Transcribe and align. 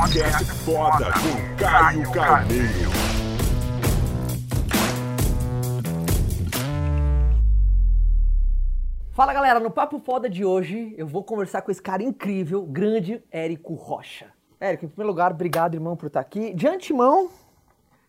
Podcast 0.00 0.44
Foda 0.64 1.12
com 1.12 1.56
Caio 1.62 2.10
Carneiro. 2.10 2.90
Fala 9.12 9.34
galera, 9.34 9.60
no 9.60 9.70
Papo 9.70 9.98
Foda 9.98 10.30
de 10.30 10.42
hoje 10.42 10.94
eu 10.96 11.06
vou 11.06 11.22
conversar 11.22 11.60
com 11.60 11.70
esse 11.70 11.82
cara 11.82 12.02
incrível, 12.02 12.64
grande 12.64 13.22
Érico 13.30 13.74
Rocha. 13.74 14.32
Érico, 14.58 14.86
em 14.86 14.88
primeiro 14.88 15.10
lugar, 15.10 15.32
obrigado 15.32 15.74
irmão 15.74 15.94
por 15.94 16.06
estar 16.06 16.20
aqui. 16.20 16.54
De 16.54 16.66
antemão, 16.66 17.28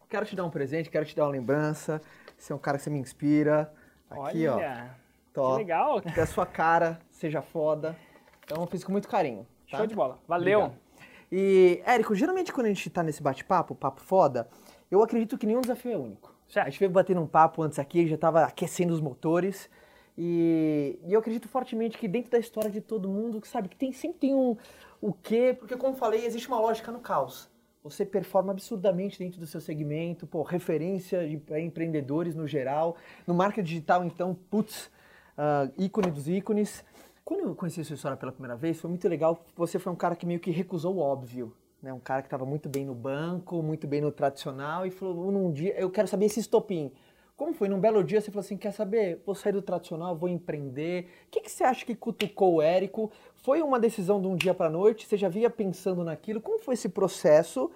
quero 0.09 0.25
te 0.25 0.33
dar 0.33 0.45
um 0.45 0.49
presente, 0.49 0.89
quero 0.89 1.05
te 1.05 1.13
dar 1.13 1.25
uma 1.25 1.31
lembrança. 1.31 2.01
Você 2.37 2.53
é 2.53 2.55
um 2.55 2.59
cara 2.59 2.77
que 2.77 2.85
você 2.85 2.89
me 2.89 2.99
inspira. 2.99 3.69
Aqui, 4.09 4.47
Olha, 4.47 4.93
ó. 4.95 5.01
Tó, 5.33 5.51
que 5.51 5.57
legal. 5.57 6.01
Que 6.01 6.21
a 6.21 6.25
sua 6.25 6.45
cara 6.45 7.01
seja 7.09 7.41
foda. 7.41 7.97
Então 8.45 8.61
eu 8.61 8.67
fiz 8.67 8.81
com 8.81 8.93
muito 8.93 9.09
carinho. 9.09 9.45
tá? 9.69 9.79
Show 9.79 9.87
de 9.87 9.93
bola. 9.93 10.19
Valeu. 10.25 10.59
Obrigado. 10.61 10.90
E, 11.31 11.81
Érico, 11.85 12.13
geralmente 12.13 12.51
quando 12.51 12.65
a 12.65 12.69
gente 12.69 12.89
tá 12.89 13.01
nesse 13.01 13.23
bate-papo, 13.23 13.73
papo 13.73 14.01
foda, 14.01 14.49
eu 14.89 15.01
acredito 15.01 15.37
que 15.37 15.45
nenhum 15.45 15.61
desafio 15.61 15.93
é 15.93 15.97
único. 15.97 16.35
A 16.55 16.69
gente 16.69 16.79
veio 16.79 16.91
batendo 16.91 17.21
um 17.21 17.27
papo 17.27 17.61
antes 17.63 17.79
aqui, 17.79 18.05
já 18.07 18.17
tava 18.17 18.43
aquecendo 18.43 18.93
os 18.93 18.99
motores. 18.99 19.69
E, 20.17 20.99
e 21.05 21.13
eu 21.13 21.19
acredito 21.19 21.47
fortemente 21.47 21.97
que 21.97 22.07
dentro 22.07 22.29
da 22.29 22.37
história 22.37 22.69
de 22.69 22.81
todo 22.81 23.07
mundo, 23.07 23.39
que 23.39 23.47
sabe, 23.47 23.69
que 23.69 23.77
tem, 23.77 23.93
sempre 23.93 24.19
tem 24.19 24.35
um 24.35 24.57
o 24.99 25.13
quê, 25.13 25.55
porque 25.57 25.75
como 25.75 25.95
falei, 25.95 26.25
existe 26.25 26.47
uma 26.47 26.59
lógica 26.59 26.91
no 26.91 26.99
caos. 26.99 27.49
Você 27.83 28.05
performa 28.05 28.51
absurdamente 28.51 29.17
dentro 29.17 29.39
do 29.39 29.47
seu 29.47 29.59
segmento, 29.59 30.27
pô, 30.27 30.43
referência 30.43 31.19
para 31.43 31.59
empreendedores 31.59 32.35
no 32.35 32.47
geral. 32.47 32.95
No 33.25 33.33
marketing 33.33 33.65
digital, 33.65 34.05
então, 34.05 34.35
putz, 34.35 34.91
ah, 35.35 35.67
ícone 35.77 36.11
dos 36.11 36.27
ícones. 36.27 36.85
Quando 37.23 37.41
eu 37.41 37.55
conheci 37.55 37.83
sua 37.85 37.95
história 37.95 38.17
pela 38.17 38.31
primeira 38.31 38.55
vez, 38.55 38.79
foi 38.79 38.89
muito 38.89 39.07
legal. 39.07 39.45
Você 39.55 39.77
foi 39.77 39.91
um 39.93 39.95
cara 39.95 40.15
que 40.15 40.25
meio 40.25 40.39
que 40.39 40.51
recusou 40.51 40.95
o 40.95 40.99
óbvio. 40.99 41.53
Né? 41.81 41.93
Um 41.93 41.99
cara 41.99 42.21
que 42.21 42.27
estava 42.27 42.45
muito 42.45 42.67
bem 42.67 42.85
no 42.85 42.93
banco, 42.93 43.61
muito 43.61 43.87
bem 43.87 44.01
no 44.01 44.11
tradicional, 44.11 44.85
e 44.85 44.91
falou: 44.91 45.31
num 45.31 45.51
dia, 45.51 45.73
eu 45.79 45.89
quero 45.89 46.07
saber 46.07 46.25
esse 46.25 46.39
estopim. 46.39 46.91
Como 47.35 47.53
foi? 47.53 47.67
Num 47.67 47.79
belo 47.79 48.03
dia 48.03 48.21
você 48.21 48.29
falou 48.29 48.41
assim: 48.41 48.57
quer 48.57 48.71
saber? 48.71 49.21
Vou 49.25 49.33
sair 49.33 49.53
do 49.53 49.61
tradicional, 49.61 50.15
vou 50.15 50.29
empreender. 50.29 51.07
O 51.27 51.31
que, 51.31 51.41
que 51.41 51.51
você 51.51 51.63
acha 51.63 51.85
que 51.85 51.95
cutucou 51.95 52.55
o 52.55 52.61
Érico? 52.61 53.11
Foi 53.35 53.61
uma 53.61 53.79
decisão 53.79 54.21
de 54.21 54.27
um 54.27 54.35
dia 54.35 54.53
para 54.53 54.69
noite? 54.69 55.07
Você 55.07 55.17
já 55.17 55.29
via 55.29 55.49
pensando 55.49 56.03
naquilo? 56.03 56.41
Como 56.41 56.59
foi 56.59 56.73
esse 56.75 56.89
processo 56.89 57.71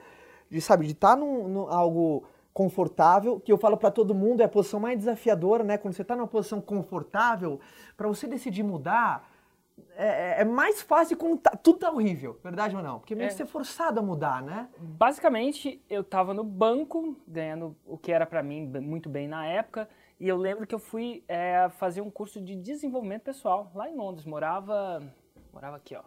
de, 0.50 0.62
sabe, 0.62 0.86
de 0.86 0.92
estar 0.92 1.16
num, 1.16 1.48
num 1.48 1.68
algo 1.68 2.24
confortável, 2.54 3.40
que 3.40 3.52
eu 3.52 3.58
falo 3.58 3.76
para 3.76 3.92
todo 3.92 4.16
mundo, 4.16 4.40
é 4.40 4.46
a 4.46 4.48
posição 4.48 4.80
mais 4.80 4.98
desafiadora, 4.98 5.64
né? 5.64 5.78
Quando 5.78 5.94
você 5.94 6.04
está 6.04 6.16
numa 6.16 6.28
posição 6.28 6.62
confortável, 6.62 7.59
para 7.98 8.08
você 8.08 8.28
decidir 8.28 8.64
mudar, 8.64 9.30
é, 9.98 10.42
é 10.42 10.45
mais 10.45 10.81
fácil 10.81 11.18
quando 11.18 11.38
tá- 11.38 11.52
tudo 11.52 11.80
tá 11.80 11.92
horrível, 11.92 12.40
verdade 12.44 12.76
ou 12.76 12.81
não? 12.84 13.00
Porque 13.00 13.16
meio 13.16 13.28
É. 13.28 13.30
que 13.30 13.36
você 13.36 13.44
é 13.44 13.45
forçado 13.45 14.00
a 14.00 14.04
mudar, 14.04 14.42
né? 14.42 14.70
Basicamente, 14.78 15.81
eu 15.90 16.04
tava 16.04 16.34
no 16.34 16.44
banco, 16.44 17.16
ganhando 17.28 17.76
o 17.86 17.98
que 17.98 18.12
era 18.12 18.26
pra 18.26 18.42
mim 18.44 18.66
muito 18.81 19.09
bem 19.09 19.28
na 19.28 19.46
época, 19.46 19.88
e 20.20 20.28
eu 20.28 20.38
lembro 20.38 20.66
que 20.66 20.73
eu 20.76 20.80
fui 20.80 21.23
é, 21.28 21.70
fazer 21.78 22.02
um 22.02 22.09
curso 22.09 22.40
de 22.42 22.56
desenvolvimento 22.56 23.23
pessoal 23.23 23.72
lá 23.76 23.90
em 23.90 23.96
Londres. 23.96 24.26
Morava, 24.26 25.02
morava 25.52 25.78
aqui, 25.78 25.96
ó. 25.96 26.03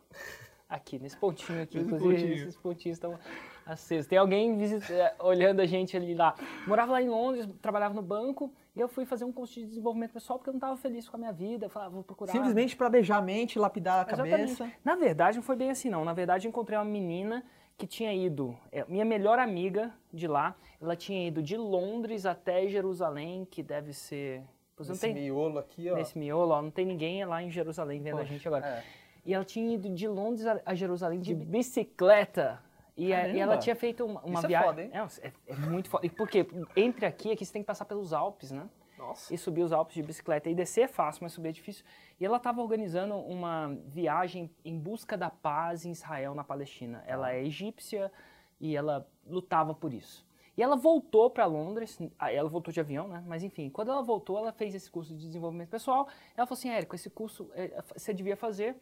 Aqui, 0.69 0.99
nesse 0.99 1.17
pontinho 1.17 1.63
aqui. 1.63 1.79
Nesse 1.79 1.87
Inclusive, 1.95 2.21
pontinho. 2.23 2.35
esses 2.43 2.57
pontinhos 2.57 2.97
estão 2.97 3.19
acesos. 3.65 4.07
Tem 4.07 4.19
alguém 4.19 4.57
visit- 4.59 4.91
é, 4.93 5.15
olhando 5.21 5.61
a 5.61 5.67
gente 5.67 5.97
ali 5.97 6.15
lá. 6.15 6.35
Morava 6.67 6.93
lá 6.93 7.01
em 7.03 7.09
Londres, 7.09 7.49
trabalhava 7.63 7.95
no 7.95 8.03
banco, 8.03 8.53
e 8.77 8.81
eu 8.81 8.87
fui 8.87 9.07
fazer 9.07 9.25
um 9.25 9.33
curso 9.33 9.55
de 9.55 9.65
desenvolvimento 9.67 10.13
pessoal 10.13 10.39
porque 10.39 10.51
eu 10.51 10.53
não 10.53 10.59
estava 10.59 10.77
feliz 10.77 11.09
com 11.09 11.17
a 11.17 11.19
minha 11.19 11.33
vida. 11.33 11.67
Eu 11.67 11.71
falava, 11.71 11.91
vou 11.93 12.03
procurar... 12.05 12.33
Simplesmente 12.33 12.77
para 12.77 12.91
beijar 12.91 13.17
a 13.17 13.23
mente, 13.23 13.59
lapidar 13.59 14.01
a 14.07 14.13
Exatamente. 14.13 14.57
cabeça. 14.57 14.73
Na 14.85 14.95
verdade, 14.95 15.39
não 15.39 15.43
foi 15.43 15.57
bem 15.57 15.71
assim, 15.71 15.89
não. 15.89 16.05
Na 16.05 16.13
verdade, 16.13 16.47
eu 16.47 16.51
encontrei 16.51 16.77
uma 16.79 16.85
menina 16.85 17.43
que 17.79 17.87
tinha 17.87 18.13
ido, 18.13 18.55
é, 18.71 18.85
minha 18.89 19.05
melhor 19.05 19.39
amiga 19.39 19.95
de 20.13 20.27
lá, 20.27 20.55
ela 20.83 20.95
tinha 20.97 21.27
ido 21.29 21.43
de 21.43 21.57
Londres 21.57 22.27
até 22.27 22.67
Jerusalém, 22.69 23.47
que 23.51 23.63
deve 23.63 23.93
ser. 23.93 24.43
Pois 24.77 24.89
não 24.89 24.95
Esse 24.95 25.07
tem, 25.07 25.15
miolo 25.15 25.59
aqui, 25.59 25.91
ó. 25.91 25.95
nesse 25.95 26.19
miolo, 26.19 26.53
ó, 26.53 26.61
não 26.61 26.71
tem 26.71 26.85
ninguém 26.85 27.25
lá 27.25 27.43
em 27.43 27.51
Jerusalém 27.51 28.01
vendo 28.01 28.17
a 28.17 28.19
Poxa, 28.19 28.33
gente 28.33 28.47
agora. 28.47 28.67
é. 28.67 28.85
E 29.29 29.35
ela 29.35 29.45
tinha 29.45 29.75
ido 29.75 29.91
de 29.91 30.09
Londres 30.09 30.47
a, 30.65 30.75
Jerusalém 30.75 31.21
de 31.21 31.35
bicicleta. 31.35 32.63
E, 32.97 33.13
a- 33.13 33.29
e 33.29 33.39
ela 33.39 33.59
tinha 33.59 33.77
feito 33.77 34.05
uma, 34.05 34.23
uma 34.23 34.39
Isso 34.39 34.47
é 34.47 34.49
viagem. 34.49 34.69
foda, 34.69 34.83
hein? 34.83 34.91
É, 34.93 35.27
é- 35.29 35.33
é 35.49 35.55
muito 35.55 35.91
foda. 35.91 36.07
E 36.07 36.11
por 36.11 36.29
quê? 36.29 36.47
Entre 36.75 37.05
aqui, 37.05 37.31
aqui 37.31 37.45
você 37.45 37.53
tem 37.53 37.63
que 37.63 37.67
passar 37.67 37.85
pelos 37.85 38.13
Alpes, 38.15 38.51
né? 38.51 38.69
Nossa. 38.97 39.33
e 39.33 39.39
subir 39.39 39.63
os 39.63 39.73
Alpes 39.73 39.95
de 39.95 40.03
bicicleta. 40.03 40.51
E 40.51 40.55
descer 40.57 40.81
é 40.85 40.89
fácil, 40.89 41.23
mas 41.23 41.33
subir 41.33 41.51
é 41.51 41.53
difícil. 41.53 41.85
E 42.19 42.25
ela 42.27 42.39
estava 42.39 42.61
organizando 42.61 43.15
uma 43.15 43.79
viagem 43.87 44.51
em 44.65 44.77
busca 44.77 45.17
da 45.17 45.31
paz 45.31 45.85
em 45.85 45.93
Israel, 45.93 46.35
na 46.35 46.43
Palestina. 46.43 47.05
Ela 47.07 47.33
é 47.33 47.45
egípcia 47.45 48.11
e 48.59 48.75
ela 48.75 49.07
lutava 49.25 49.73
por 49.73 49.93
isso. 49.93 50.27
E 50.57 50.63
ela 50.65 50.75
voltou 50.75 51.31
para 51.31 51.45
Londres, 51.47 51.97
ela 52.19 52.49
voltou 52.49 52.73
de 52.75 52.81
avião, 52.81 53.07
né? 53.07 53.23
Mas 53.25 53.45
enfim, 53.45 53.71
quando 53.71 53.93
ela 53.93 54.03
voltou, 54.03 54.37
ela 54.37 54.51
fez 54.53 54.75
esse 54.75 54.91
curso 54.91 55.15
de 55.15 55.21
desenvolvimento 55.27 55.69
pessoal. 55.69 56.09
Ela 56.37 56.45
falou 56.47 56.59
assim: 56.59 56.69
Érico, 56.71 56.97
esse 56.97 57.09
curso 57.09 57.49
eh, 57.55 57.81
você 57.97 58.13
devia 58.13 58.37
fazer, 58.37 58.75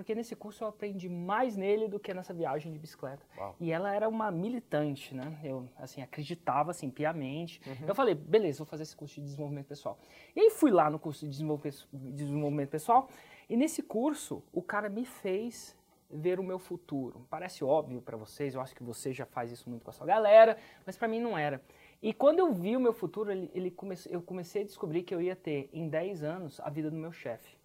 porque 0.00 0.14
nesse 0.14 0.34
curso 0.34 0.64
eu 0.64 0.68
aprendi 0.68 1.10
mais 1.10 1.58
nele 1.58 1.86
do 1.86 2.00
que 2.00 2.14
nessa 2.14 2.32
viagem 2.32 2.72
de 2.72 2.78
bicicleta. 2.78 3.22
E 3.60 3.70
ela 3.70 3.94
era 3.94 4.08
uma 4.08 4.30
militante, 4.30 5.14
né? 5.14 5.38
Eu, 5.44 5.68
assim, 5.76 6.00
acreditava, 6.00 6.70
assim, 6.70 6.88
piamente. 6.88 7.60
Eu 7.86 7.94
falei, 7.94 8.14
beleza, 8.14 8.60
vou 8.60 8.66
fazer 8.66 8.84
esse 8.84 8.96
curso 8.96 9.16
de 9.16 9.20
desenvolvimento 9.20 9.66
pessoal. 9.66 9.98
E 10.34 10.40
aí 10.40 10.48
fui 10.48 10.70
lá 10.70 10.88
no 10.88 10.98
curso 10.98 11.26
de 11.26 11.30
desenvolvimento, 11.30 11.86
desenvolvimento 11.92 12.70
pessoal, 12.70 13.10
e 13.46 13.58
nesse 13.58 13.82
curso, 13.82 14.42
o 14.54 14.62
cara 14.62 14.88
me 14.88 15.04
fez 15.04 15.76
ver 16.10 16.40
o 16.40 16.42
meu 16.42 16.58
futuro. 16.58 17.26
Parece 17.28 17.62
óbvio 17.62 18.00
para 18.00 18.16
vocês, 18.16 18.54
eu 18.54 18.62
acho 18.62 18.74
que 18.74 18.82
você 18.82 19.12
já 19.12 19.26
faz 19.26 19.52
isso 19.52 19.68
muito 19.68 19.84
com 19.84 19.90
a 19.90 19.92
sua 19.92 20.06
galera, 20.06 20.56
mas 20.86 20.96
para 20.96 21.08
mim 21.08 21.20
não 21.20 21.36
era. 21.36 21.60
E 22.00 22.14
quando 22.14 22.38
eu 22.38 22.50
vi 22.54 22.74
o 22.74 22.80
meu 22.80 22.94
futuro, 22.94 23.30
ele, 23.30 23.50
ele 23.52 23.70
come, 23.70 23.94
eu 24.08 24.22
comecei 24.22 24.62
a 24.62 24.64
descobrir 24.64 25.02
que 25.02 25.14
eu 25.14 25.20
ia 25.20 25.36
ter, 25.36 25.68
em 25.74 25.90
10 25.90 26.22
anos, 26.22 26.58
a 26.60 26.70
vida 26.70 26.90
do 26.90 26.96
meu 26.96 27.12
chefe. 27.12 27.59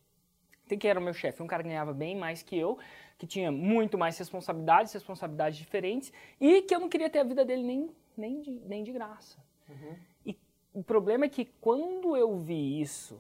Quem 0.68 0.78
que 0.78 0.88
era 0.88 1.00
o 1.00 1.04
meu 1.04 1.14
chefe? 1.14 1.44
Um 1.44 1.48
cara 1.48 1.64
que 1.64 1.70
ganhava 1.70 1.94
bem 1.94 2.16
mais 2.16 2.42
que 2.42 2.58
eu, 2.58 2.78
que 3.18 3.28
tinha 3.28 3.52
muito 3.52 3.98
mais 3.98 4.18
responsabilidades, 4.18 4.94
responsabilidades 4.94 5.58
diferentes, 5.58 6.12
e 6.40 6.62
que 6.62 6.74
eu 6.74 6.80
não 6.80 6.90
queria 6.90 7.10
ter 7.10 7.20
a 7.20 7.24
vida 7.24 7.46
dele 7.46 7.64
nem, 7.64 7.90
nem, 8.18 8.42
de, 8.42 8.52
nem 8.66 8.84
de 8.84 8.92
graça. 8.92 9.38
E 10.26 10.38
o 10.74 10.84
problema 10.84 11.26
é 11.26 11.30
que 11.30 11.46
quando 11.62 12.18
eu 12.18 12.38
vi 12.40 12.82
isso, 12.82 13.20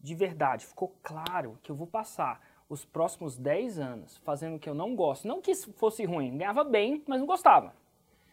de 0.00 0.14
verdade, 0.14 0.64
ficou 0.64 0.94
claro 1.02 1.58
que 1.62 1.70
eu 1.70 1.74
vou 1.74 1.86
passar 1.86 2.40
os 2.68 2.84
próximos 2.84 3.36
10 3.36 3.78
anos 3.78 4.16
fazendo 4.18 4.56
o 4.56 4.58
que 4.58 4.68
eu 4.68 4.74
não 4.74 4.94
gosto. 4.94 5.26
Não 5.26 5.40
que 5.40 5.50
isso 5.50 5.72
fosse 5.72 6.04
ruim, 6.04 6.36
ganhava 6.36 6.64
bem, 6.64 7.02
mas 7.06 7.20
não 7.20 7.26
gostava. 7.26 7.74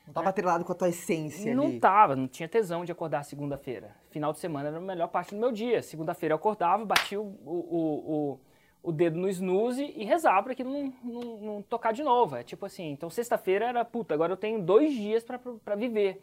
Não 0.06 0.14
tava 0.14 0.30
atrelado 0.30 0.66
com 0.66 0.72
a 0.72 0.76
tua 0.76 0.90
essência 0.90 1.56
Não 1.56 1.68
ali. 1.68 1.80
tava, 1.80 2.16
não 2.16 2.28
tinha 2.28 2.48
tesão 2.48 2.84
de 2.84 2.92
acordar 2.92 3.24
segunda-feira. 3.24 3.96
Final 4.10 4.34
de 4.34 4.40
semana 4.40 4.68
era 4.68 4.78
a 4.78 4.82
melhor 4.82 5.08
parte 5.08 5.34
do 5.34 5.40
meu 5.40 5.52
dia. 5.52 5.82
Segunda-feira 5.82 6.34
eu 6.34 6.38
acordava, 6.38 6.84
batia 6.84 7.22
o, 7.22 7.26
o, 7.26 8.34
o, 8.34 8.40
o, 8.84 8.92
dedo 8.92 9.18
no 9.18 9.30
snooze 9.30 9.94
e 9.96 10.04
rezava 10.04 10.44
pra 10.44 10.56
que 10.56 10.64
não, 10.64 10.94
não, 11.04 11.22
não 11.38 11.62
tocar 11.62 11.94
de 11.94 12.04
novo. 12.04 12.36
É 12.36 12.44
tipo 12.44 12.66
assim, 12.66 12.92
então 12.92 13.10
sexta-feira 13.10 13.66
era, 13.66 13.86
puta, 13.86 14.14
agora 14.14 14.34
eu 14.34 14.38
tenho 14.38 14.62
dois 14.62 14.94
dias 14.94 15.24
pra 15.24 15.76
viver. 15.76 16.22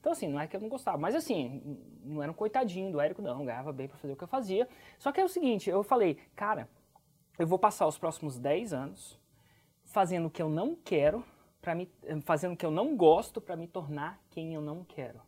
Então 0.00 0.12
assim, 0.12 0.28
não 0.28 0.38
é 0.40 0.46
que 0.46 0.54
eu 0.54 0.60
não 0.60 0.68
gostava, 0.68 0.96
mas 0.96 1.16
assim, 1.16 1.78
não 2.04 2.22
era 2.22 2.30
um 2.30 2.34
coitadinho 2.34 2.92
do 2.92 3.00
Érico, 3.00 3.20
não, 3.20 3.44
ganhava 3.44 3.72
bem 3.72 3.88
pra 3.88 3.98
fazer 3.98 4.12
o 4.12 4.16
que 4.16 4.22
eu 4.22 4.28
fazia. 4.28 4.68
Só 4.98 5.10
que 5.10 5.20
é 5.20 5.24
o 5.24 5.28
seguinte, 5.28 5.68
eu 5.68 5.82
falei, 5.82 6.16
cara, 6.36 6.68
eu 7.38 7.46
vou 7.46 7.58
passar 7.58 7.88
os 7.88 7.98
próximos 7.98 8.38
10 8.38 8.72
anos 8.72 9.18
fazendo 9.84 10.26
o 10.26 10.30
que 10.30 10.40
eu 10.40 10.48
não 10.48 10.76
quero, 10.76 11.24
para 11.66 11.74
me, 11.74 11.90
fazendo 12.22 12.52
o 12.52 12.56
que 12.56 12.64
eu 12.64 12.70
não 12.70 12.96
gosto 12.96 13.40
para 13.40 13.56
me 13.56 13.66
tornar 13.66 14.20
quem 14.30 14.54
eu 14.54 14.60
não 14.60 14.84
quero. 14.84 15.20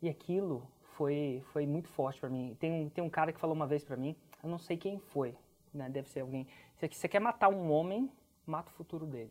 E 0.00 0.08
aquilo 0.08 0.66
foi, 0.96 1.42
foi 1.52 1.66
muito 1.66 1.90
forte 1.90 2.18
para 2.18 2.30
mim. 2.30 2.56
Tem 2.58 2.72
um, 2.72 2.88
tem 2.88 3.04
um 3.04 3.10
cara 3.10 3.34
que 3.34 3.38
falou 3.38 3.54
uma 3.54 3.66
vez 3.66 3.84
para 3.84 3.94
mim, 3.94 4.16
eu 4.42 4.48
não 4.48 4.58
sei 4.58 4.78
quem 4.78 4.98
foi, 4.98 5.36
né? 5.74 5.90
deve 5.90 6.08
ser 6.08 6.20
alguém. 6.20 6.46
Se 6.76 6.88
você 6.88 7.06
quer 7.06 7.20
matar 7.20 7.50
um 7.50 7.70
homem, 7.70 8.10
mata 8.46 8.70
o 8.70 8.72
futuro 8.72 9.04
dele. 9.04 9.30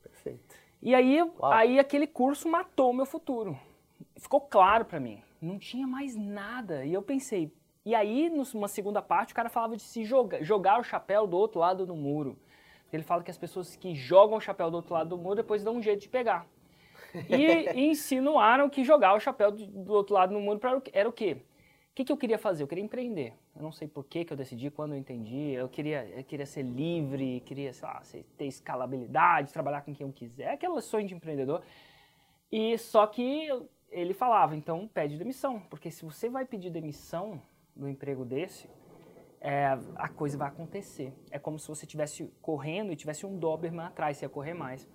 Perfeito. 0.00 0.54
E 0.80 0.94
aí, 0.94 1.20
Uau. 1.20 1.52
aí 1.52 1.76
aquele 1.80 2.06
curso 2.06 2.48
matou 2.48 2.90
o 2.90 2.94
meu 2.94 3.06
futuro. 3.06 3.58
Ficou 4.16 4.42
claro 4.42 4.84
pra 4.84 5.00
mim. 5.00 5.20
Não 5.40 5.58
tinha 5.58 5.88
mais 5.88 6.14
nada. 6.14 6.84
E 6.84 6.92
eu 6.92 7.02
pensei. 7.02 7.52
E 7.84 7.96
aí, 7.96 8.30
numa 8.30 8.68
segunda 8.68 9.02
parte, 9.02 9.32
o 9.32 9.34
cara 9.34 9.48
falava 9.48 9.76
de 9.76 9.82
se 9.82 10.04
jogar, 10.04 10.40
jogar 10.44 10.78
o 10.78 10.84
chapéu 10.84 11.26
do 11.26 11.36
outro 11.36 11.58
lado 11.58 11.84
do 11.84 11.96
muro. 11.96 12.38
Ele 12.92 13.02
fala 13.02 13.22
que 13.22 13.30
as 13.30 13.38
pessoas 13.38 13.76
que 13.76 13.94
jogam 13.94 14.38
o 14.38 14.40
chapéu 14.40 14.70
do 14.70 14.76
outro 14.76 14.94
lado 14.94 15.10
do 15.10 15.18
muro 15.18 15.36
depois 15.36 15.64
dão 15.64 15.76
um 15.76 15.82
jeito 15.82 16.00
de 16.00 16.08
pegar. 16.08 16.46
E, 17.28 17.70
e 17.78 17.90
insinuaram 17.90 18.68
que 18.68 18.84
jogar 18.84 19.14
o 19.14 19.20
chapéu 19.20 19.50
do, 19.50 19.66
do 19.66 19.92
outro 19.92 20.14
lado 20.14 20.34
do 20.34 20.40
muro 20.40 20.60
era 20.92 21.08
o 21.08 21.12
quê? 21.12 21.38
O 21.92 21.94
que, 21.94 22.04
que 22.06 22.12
eu 22.12 22.16
queria 22.16 22.38
fazer? 22.38 22.62
Eu 22.62 22.66
queria 22.66 22.82
empreender. 22.82 23.34
Eu 23.54 23.62
não 23.62 23.70
sei 23.70 23.86
por 23.86 24.04
que, 24.04 24.24
que 24.24 24.32
eu 24.32 24.36
decidi, 24.36 24.70
quando 24.70 24.92
eu 24.92 24.98
entendi. 24.98 25.50
Eu 25.52 25.68
queria, 25.68 26.06
eu 26.16 26.24
queria 26.24 26.46
ser 26.46 26.62
livre, 26.62 27.42
queria, 27.44 27.70
sei 27.74 27.86
lá, 27.86 28.00
ter 28.38 28.46
escalabilidade, 28.46 29.52
trabalhar 29.52 29.82
com 29.82 29.94
quem 29.94 30.06
eu 30.06 30.12
quiser. 30.12 30.52
Aquele 30.52 30.80
sonho 30.80 31.06
de 31.06 31.14
empreendedor. 31.14 31.62
E 32.50 32.78
só 32.78 33.06
que 33.06 33.46
ele 33.90 34.14
falava, 34.14 34.56
então 34.56 34.88
pede 34.88 35.18
demissão. 35.18 35.60
Porque 35.68 35.90
se 35.90 36.02
você 36.02 36.30
vai 36.30 36.46
pedir 36.46 36.70
demissão 36.70 37.42
do 37.76 37.86
emprego 37.86 38.24
desse, 38.24 38.68
é, 39.44 39.76
a 39.96 40.08
coisa 40.08 40.38
vai 40.38 40.46
acontecer. 40.46 41.12
É 41.28 41.38
como 41.38 41.58
se 41.58 41.66
você 41.66 41.84
estivesse 41.84 42.32
correndo 42.40 42.92
e 42.92 42.96
tivesse 42.96 43.26
um 43.26 43.36
Doberman 43.36 43.86
atrás, 43.86 44.16
você 44.16 44.24
ia 44.24 44.28
correr 44.28 44.54
mais. 44.54 44.88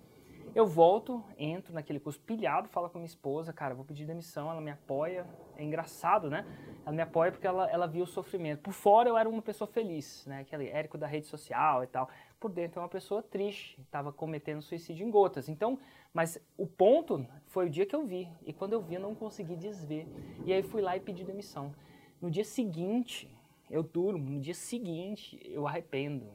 Eu 0.55 0.65
volto, 0.65 1.21
entro 1.37 1.73
naquele 1.73 1.99
curso 1.99 2.19
pilhado, 2.21 2.69
falo 2.69 2.89
com 2.89 2.97
minha 2.97 3.05
esposa, 3.05 3.51
cara, 3.51 3.75
vou 3.75 3.83
pedir 3.83 4.05
demissão, 4.05 4.49
ela 4.49 4.61
me 4.61 4.71
apoia. 4.71 5.27
É 5.57 5.63
engraçado, 5.63 6.29
né? 6.29 6.45
Ela 6.85 6.95
me 6.95 7.01
apoia 7.01 7.29
porque 7.29 7.45
ela, 7.45 7.69
ela 7.69 7.85
viu 7.87 8.05
o 8.05 8.07
sofrimento. 8.07 8.61
Por 8.61 8.71
fora 8.71 9.09
eu 9.09 9.17
era 9.17 9.27
uma 9.27 9.41
pessoa 9.41 9.67
feliz, 9.67 10.25
né? 10.25 10.39
Aquele 10.39 10.69
Érico 10.69 10.97
da 10.97 11.05
rede 11.05 11.27
social 11.27 11.83
e 11.83 11.87
tal. 11.87 12.09
Por 12.39 12.49
dentro 12.49 12.79
é 12.79 12.83
uma 12.83 12.89
pessoa 12.89 13.21
triste, 13.21 13.79
estava 13.81 14.13
cometendo 14.13 14.61
suicídio 14.61 15.05
em 15.05 15.11
gotas. 15.11 15.49
Então, 15.49 15.77
mas 16.13 16.39
o 16.57 16.65
ponto 16.65 17.27
foi 17.47 17.65
o 17.65 17.69
dia 17.69 17.85
que 17.85 17.95
eu 17.95 18.05
vi. 18.05 18.29
E 18.45 18.53
quando 18.53 18.71
eu 18.71 18.81
vi, 18.81 18.95
eu 18.95 19.01
não 19.01 19.13
consegui 19.13 19.57
desver. 19.57 20.07
E 20.45 20.53
aí 20.53 20.63
fui 20.63 20.81
lá 20.81 20.95
e 20.95 21.01
pedi 21.01 21.25
demissão. 21.25 21.75
No 22.21 22.31
dia 22.31 22.45
seguinte, 22.45 23.29
eu 23.69 23.83
durmo, 23.83 24.29
no 24.29 24.39
dia 24.39 24.53
seguinte, 24.53 25.39
eu 25.43 25.67
arrependo. 25.67 26.27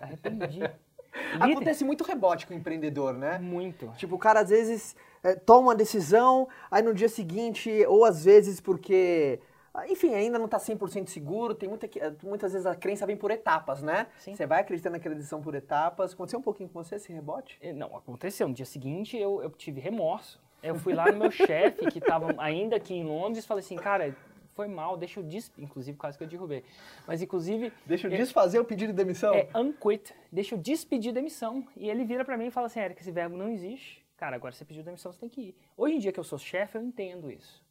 Arrependi. 0.00 0.60
Acontece 1.40 1.84
muito 1.84 2.04
rebote 2.04 2.46
com 2.46 2.54
o 2.54 2.56
empreendedor, 2.56 3.14
né? 3.14 3.38
Muito. 3.38 3.92
Tipo, 3.96 4.14
o 4.14 4.18
cara 4.18 4.40
às 4.40 4.50
vezes 4.50 4.94
é, 5.22 5.34
toma 5.34 5.68
uma 5.68 5.74
decisão, 5.74 6.48
aí 6.70 6.82
no 6.82 6.94
dia 6.94 7.08
seguinte, 7.08 7.84
ou 7.86 8.04
às 8.04 8.24
vezes 8.24 8.60
porque, 8.60 9.40
enfim, 9.88 10.14
ainda 10.14 10.38
não 10.38 10.46
está 10.46 10.58
100% 10.58 11.08
seguro, 11.08 11.54
tem 11.54 11.68
muita, 11.68 11.88
muitas 12.22 12.52
vezes 12.52 12.66
a 12.66 12.76
crença 12.76 13.06
vem 13.06 13.16
por 13.16 13.30
etapas, 13.30 13.82
né? 13.82 14.06
Sim. 14.18 14.34
Você 14.34 14.46
vai 14.46 14.60
acreditando 14.60 14.94
naquela 14.96 15.14
decisão 15.14 15.42
por 15.42 15.54
etapas. 15.54 16.12
Aconteceu 16.12 16.38
um 16.38 16.42
pouquinho 16.42 16.68
com 16.68 16.82
você 16.82 16.94
esse 16.94 17.12
rebote? 17.12 17.58
Eh, 17.60 17.72
Não, 17.72 17.96
aconteceu. 17.96 18.46
No 18.48 18.54
dia 18.54 18.66
seguinte 18.66 19.16
eu, 19.16 19.42
eu 19.42 19.50
tive 19.50 19.80
remorso. 19.80 20.40
Eu 20.62 20.74
fui 20.74 20.92
lá 20.92 21.10
no 21.10 21.18
meu 21.18 21.30
chefe, 21.30 21.90
que 21.90 21.98
estava 21.98 22.34
ainda 22.36 22.76
aqui 22.76 22.94
em 22.94 23.02
Londres, 23.02 23.44
e 23.44 23.46
falei 23.46 23.64
assim, 23.64 23.76
cara, 23.76 24.14
foi 24.54 24.68
mal, 24.68 24.96
deixa 24.96 25.20
eu 25.20 25.24
des... 25.24 25.50
Inclusive, 25.58 25.96
quase 25.96 26.16
que 26.18 26.24
eu 26.24 26.28
derrubei. 26.28 26.64
Mas, 27.06 27.22
inclusive, 27.22 27.72
Deixa 27.86 28.08
eu 28.08 28.12
É- 28.12 28.16
desfazer 28.16 28.58
o 28.58 28.64
pedido 28.64 28.88
de 28.92 28.96
demissão. 28.96 29.34
é 29.34 29.48
unquit, 29.54 30.14
deixa 30.30 30.54
eu 30.54 30.58
despedir 30.58 31.12
demissão. 31.12 31.66
E 31.76 31.88
ele 31.88 32.04
vira 32.04 32.24
pra 32.24 32.36
mim 32.36 32.46
e 32.46 32.50
fala 32.50 32.66
assim, 32.66 32.80
Érica, 32.80 33.00
esse 33.00 33.10
verbo 33.10 33.36
não 33.36 33.48
existe. 33.48 34.04
Cara, 34.16 34.36
agora 34.36 34.52
você 34.52 34.64
pediu 34.64 34.82
demissão, 34.82 35.12
você 35.12 35.18
tem 35.20 35.28
que 35.28 35.40
ir. 35.40 35.54
Hoje 35.76 35.94
em 35.94 35.98
dia 35.98 36.12
que 36.12 36.20
eu 36.20 36.24
sou 36.24 36.38
chefe, 36.38 36.76
eu 36.76 36.82
entendo 36.82 37.30
isso. 37.30 37.64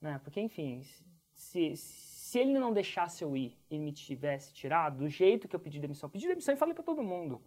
Né? 0.00 0.20
Porque, 0.24 0.40
enfim, 0.40 0.82
se, 1.32 1.76
se 1.76 2.38
ele 2.38 2.58
não 2.58 2.72
deixasse 2.72 3.22
eu 3.22 3.36
ir 3.36 3.56
e 3.70 3.78
me 3.78 3.92
tivesse 3.92 4.52
tirado, 4.52 4.98
do 4.98 5.08
jeito 5.08 5.46
que 5.46 5.54
eu 5.54 5.60
pedi 5.60 5.78
demissão, 5.78 6.08
eu 6.08 6.10
pedi 6.10 6.26
demissão 6.26 6.54
e 6.54 6.56
falei 6.56 6.74
pra 6.74 6.82
todo 6.82 7.02
mundo. 7.02 7.40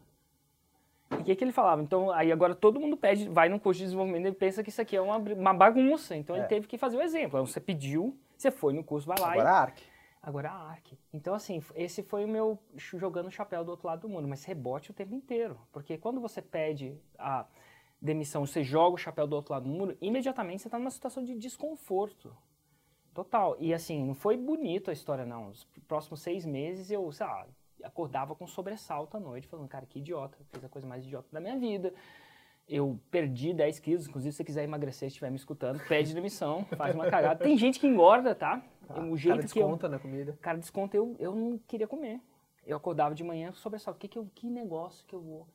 E 1.11 1.15
o 1.15 1.23
que, 1.23 1.35
que 1.35 1.43
ele 1.43 1.51
falava? 1.51 1.81
Então, 1.83 2.09
aí 2.11 2.31
agora 2.31 2.55
todo 2.55 2.79
mundo 2.79 2.95
pede, 2.97 3.27
vai 3.29 3.47
num 3.49 3.59
curso 3.59 3.79
de 3.79 3.85
desenvolvimento 3.85 4.27
e 4.27 4.31
pensa 4.31 4.63
que 4.63 4.69
isso 4.69 4.81
aqui 4.81 4.95
é 4.95 5.01
uma, 5.01 5.17
uma 5.17 5.53
bagunça. 5.53 6.15
Então, 6.15 6.35
É. 6.35 6.39
ele 6.39 6.47
teve 6.47 6.67
que 6.67 6.77
fazer 6.77 6.97
o 6.97 7.01
exemplo. 7.01 7.38
Então, 7.38 7.45
você 7.45 7.59
pediu, 7.59 8.17
você 8.37 8.51
foi 8.51 8.73
no 8.73 8.83
curso, 8.83 9.07
vai 9.07 9.17
lá 9.19 9.31
Agora 9.31 9.49
a 9.49 9.61
ARC. 9.61 9.77
Agora 10.21 10.49
a 10.49 10.69
ARC. 10.69 10.93
Então, 11.13 11.33
assim, 11.33 11.61
esse 11.75 12.01
foi 12.01 12.25
o 12.25 12.27
meu 12.27 12.59
jogando 12.73 13.27
o 13.27 13.31
chapéu 13.31 13.63
do 13.63 13.69
outro 13.69 13.87
lado 13.87 14.01
do 14.01 14.09
mundo, 14.09 14.27
mas 14.27 14.43
rebote 14.43 14.91
o 14.91 14.93
tempo 14.93 15.13
inteiro. 15.13 15.59
Porque 15.71 15.97
quando 15.97 16.19
você 16.19 16.41
pede 16.41 16.99
a 17.17 17.45
demissão, 18.01 18.45
você 18.45 18.63
joga 18.63 18.95
o 18.95 18.97
chapéu 18.97 19.27
do 19.27 19.35
outro 19.35 19.53
lado 19.53 19.63
do 19.63 19.69
mundo, 19.69 19.97
imediatamente 20.01 20.61
você 20.61 20.67
está 20.67 20.79
numa 20.79 20.91
situação 20.91 21.23
de 21.23 21.35
desconforto. 21.35 22.35
Total. 23.13 23.55
E 23.59 23.73
assim, 23.73 24.03
não 24.03 24.13
foi 24.13 24.35
bonito 24.35 24.89
a 24.89 24.93
história, 24.93 25.25
não. 25.25 25.49
Os 25.49 25.63
próximos 25.88 26.21
seis 26.21 26.45
meses 26.45 26.91
eu, 26.91 27.09
sei 27.11 27.25
lá, 27.25 27.47
acordava 27.83 28.35
com 28.35 28.47
sobressalto 28.47 29.15
à 29.15 29.19
noite, 29.19 29.47
falando, 29.47 29.67
cara, 29.69 29.85
que 29.85 29.99
idiota, 29.99 30.38
fiz 30.51 30.63
a 30.63 30.69
coisa 30.69 30.88
mais 30.88 31.05
idiota 31.05 31.27
da 31.31 31.39
minha 31.39 31.57
vida. 31.57 31.93
Eu 32.67 33.00
perdi 33.12 33.53
10 33.53 33.79
quilos, 33.79 34.07
inclusive 34.07 34.31
se 34.31 34.38
você 34.38 34.44
quiser 34.44 34.63
emagrecer, 34.63 35.07
estiver 35.07 35.29
me 35.29 35.35
escutando, 35.35 35.79
pede 35.88 36.15
demissão, 36.15 36.65
faz 36.75 36.95
uma 36.95 37.07
cagada. 37.09 37.44
Tem 37.44 37.56
gente 37.57 37.79
que 37.79 37.85
engorda, 37.88 38.33
tá? 38.33 38.62
o 38.89 39.15
jeito 39.17 39.35
cara 39.38 39.47
que 39.47 39.59
eu, 39.59 39.63
desconta 39.65 39.89
na 39.89 40.00
comida. 40.00 40.38
cara, 40.41 40.57
desconto, 40.57 40.95
eu, 40.97 41.15
eu 41.19 41.35
não 41.35 41.59
queria 41.67 41.88
comer. 41.88 42.19
Eu 42.65 42.75
acordava 42.77 43.13
de 43.13 43.23
manhã 43.23 43.51
sobressalto. 43.53 44.00
Que, 44.00 44.07
que, 44.07 44.17
eu, 44.17 44.27
que 44.33 44.50
negócio 44.50 45.06
que 45.07 45.13
eu 45.13 45.21
vou? 45.21 45.47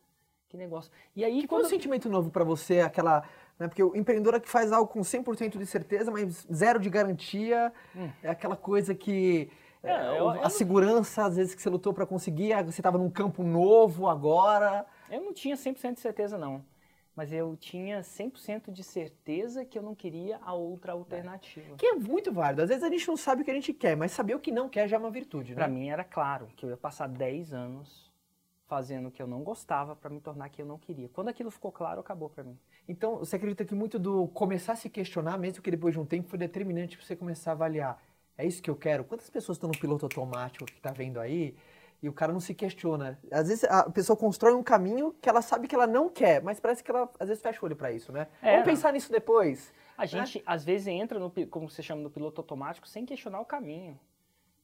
Que 0.49 0.57
negócio. 0.57 0.91
E 1.15 1.25
aí, 1.25 1.41
E 1.41 1.47
qual 1.47 1.61
é 1.61 1.63
quando. 1.63 1.67
o 1.67 1.71
sentimento 1.71 2.09
novo 2.09 2.31
pra 2.31 2.45
você, 2.45 2.81
aquela... 2.81 3.23
Né, 3.59 3.67
porque 3.69 3.83
o 3.83 3.95
empreendedor 3.97 4.35
é 4.35 4.41
que 4.41 4.49
faz 4.49 4.73
algo 4.73 4.89
com 4.91 5.01
100% 5.01 5.59
de 5.59 5.67
certeza, 5.67 6.11
mas 6.11 6.47
zero 6.53 6.79
de 6.81 6.89
garantia, 6.91 7.73
é 8.23 8.31
aquela 8.31 8.57
coisa 8.57 8.95
que... 8.95 9.51
É, 9.83 9.91
é, 9.91 10.19
eu- 10.21 10.29
a 10.31 10.37
eu 10.37 10.43
não- 10.43 10.51
segurança, 10.51 11.25
às 11.25 11.37
vezes, 11.37 11.55
que 11.55 11.63
você 11.63 11.71
lutou 11.71 11.93
pra 11.93 12.05
conseguir, 12.07 12.53
aí 12.53 12.63
você 12.65 12.81
estava 12.81 12.99
num 12.99 13.11
campo 13.11 13.43
novo 13.43 14.09
agora. 14.09 14.85
Eu 15.11 15.21
não 15.23 15.33
tinha 15.33 15.57
100% 15.57 15.95
de 15.95 16.01
certeza, 16.01 16.37
não. 16.39 16.65
Mas 17.21 17.35
eu 17.35 17.55
tinha 17.55 18.01
100% 18.01 18.73
de 18.73 18.83
certeza 18.83 19.63
que 19.63 19.79
eu 19.79 19.83
não 19.83 19.95
queria 19.95 20.39
a 20.41 20.55
outra 20.55 20.93
alternativa. 20.93 21.77
Que 21.77 21.85
é 21.85 21.93
muito 21.93 22.33
válido. 22.33 22.63
Às 22.63 22.71
vezes 22.71 22.83
a 22.83 22.89
gente 22.89 23.07
não 23.07 23.15
sabe 23.15 23.43
o 23.43 23.45
que 23.45 23.51
a 23.51 23.55
gente 23.55 23.75
quer, 23.75 23.95
mas 23.95 24.13
saber 24.13 24.35
o 24.35 24.41
que 24.41 24.51
não 24.51 24.71
quer 24.71 24.89
já 24.89 24.97
é 24.97 24.99
uma 24.99 25.11
virtude, 25.11 25.51
né? 25.51 25.57
Pra 25.57 25.69
mim 25.69 25.91
era 25.91 26.03
claro 26.03 26.47
que 26.57 26.65
eu 26.65 26.71
ia 26.71 26.79
passar 26.79 27.09
10 27.09 27.53
anos 27.53 28.11
fazendo 28.67 29.09
o 29.09 29.11
que 29.11 29.21
eu 29.21 29.27
não 29.27 29.43
gostava 29.43 29.95
pra 29.95 30.09
me 30.09 30.19
tornar 30.19 30.49
que 30.49 30.63
eu 30.63 30.65
não 30.65 30.79
queria. 30.79 31.11
Quando 31.11 31.29
aquilo 31.29 31.51
ficou 31.51 31.71
claro, 31.71 32.01
acabou 32.01 32.31
pra 32.31 32.43
mim. 32.43 32.59
Então, 32.89 33.19
você 33.19 33.37
acredita 33.37 33.67
que 33.67 33.75
muito 33.75 33.99
do 33.99 34.27
começar 34.29 34.73
a 34.73 34.77
se 34.77 34.89
questionar, 34.89 35.37
mesmo 35.37 35.63
que 35.63 35.71
depois 35.71 35.93
de 35.93 36.01
um 36.01 36.07
tempo, 36.07 36.27
foi 36.27 36.39
determinante 36.39 36.97
para 36.97 37.05
você 37.05 37.15
começar 37.15 37.51
a 37.51 37.53
avaliar. 37.53 38.03
É 38.39 38.47
isso 38.47 38.63
que 38.63 38.71
eu 38.71 38.77
quero? 38.77 39.05
Quantas 39.05 39.29
pessoas 39.29 39.57
estão 39.57 39.69
no 39.69 39.79
piloto 39.79 40.07
automático 40.07 40.65
que 40.65 40.81
tá 40.81 40.91
vendo 40.91 41.21
aí 41.21 41.55
e 42.03 42.09
o 42.09 42.13
cara 42.13 42.33
não 42.33 42.41
se 42.41 42.55
questiona? 42.55 43.19
Às 43.31 43.49
vezes 43.49 43.65
a 43.65 43.89
pessoa 43.91 44.17
constrói 44.17 44.55
um 44.55 44.63
caminho 44.63 45.15
que 45.21 45.29
ela 45.29 45.43
sabe 45.43 45.69
que 45.69 45.75
ela 45.75 45.87
não 45.87 46.09
quer, 46.09 46.43
mas 46.43 46.59
parece 46.59 46.83
que 46.83 46.91
ela 46.91 47.11
às 47.19 47.29
vezes 47.29 47.43
fecha 47.43 47.59
o 47.61 47.65
olho 47.65 47.77
para 47.77 47.93
isso, 47.93 48.13
né? 48.13 48.27
É, 48.41 48.53
Vamos 48.53 48.67
pensar 48.67 48.93
nisso 48.93 49.13
depois. 49.13 49.73
A 49.97 50.07
gente, 50.07 50.43
às 50.47 50.65
vezes, 50.65 50.87
entra 50.87 51.19
no, 51.19 51.31
como 51.49 51.69
você 51.69 51.83
chama, 51.83 52.01
no 52.01 52.11
piloto 52.11 52.41
automático 52.41 52.89
sem 52.89 53.05
questionar 53.05 53.41
o 53.41 53.45
caminho. 53.45 54.01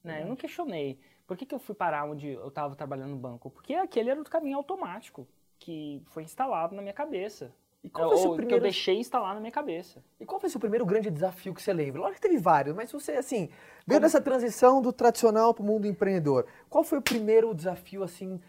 Né? 0.02 0.22
Eu 0.22 0.26
não 0.26 0.36
questionei. 0.36 0.98
Por 1.26 1.36
que, 1.36 1.44
que 1.44 1.54
eu 1.54 1.58
fui 1.58 1.74
parar 1.74 2.04
onde 2.04 2.28
eu 2.28 2.48
estava 2.48 2.74
trabalhando 2.74 3.10
no 3.10 3.16
banco? 3.16 3.50
Porque 3.50 3.74
aquele 3.74 4.08
era 4.08 4.20
o 4.20 4.24
caminho 4.24 4.56
automático 4.56 5.28
que 5.58 6.02
foi 6.06 6.22
instalado 6.22 6.74
na 6.74 6.80
minha 6.80 6.94
cabeça. 6.94 7.52
E 7.86 7.88
qual 7.88 8.08
foi 8.10 8.16
o 8.16 8.18
Ou 8.18 8.24
que 8.24 8.28
eu 8.32 8.36
primeiro- 8.36 8.62
deixei 8.64 8.98
instalar 8.98 9.32
na 9.32 9.38
minha 9.40 9.52
cabeça. 9.52 10.02
E 10.18 10.26
qual 10.26 10.40
foi 10.40 10.48
o 10.48 10.50
seu 10.50 10.58
primeiro 10.58 10.84
grande 10.84 11.08
desafio 11.08 11.54
que 11.54 11.62
você 11.62 11.72
lembra? 11.72 12.00
Lógico 12.00 12.20
que 12.20 12.28
teve 12.28 12.36
vários, 12.40 12.74
mas 12.74 12.90
você, 12.90 13.12
assim, 13.12 13.48
veio 13.86 14.00
dessa 14.00 14.20
transição 14.20 14.82
do 14.82 14.92
tradicional 14.92 15.54
para 15.54 15.62
o 15.62 15.66
mundo 15.66 15.86
empreendedor. 15.86 16.46
Qual 16.68 16.82
foi 16.82 16.98
o 16.98 17.02
primeiro 17.02 17.54
desafio, 17.54 18.02
assim, 18.02 18.40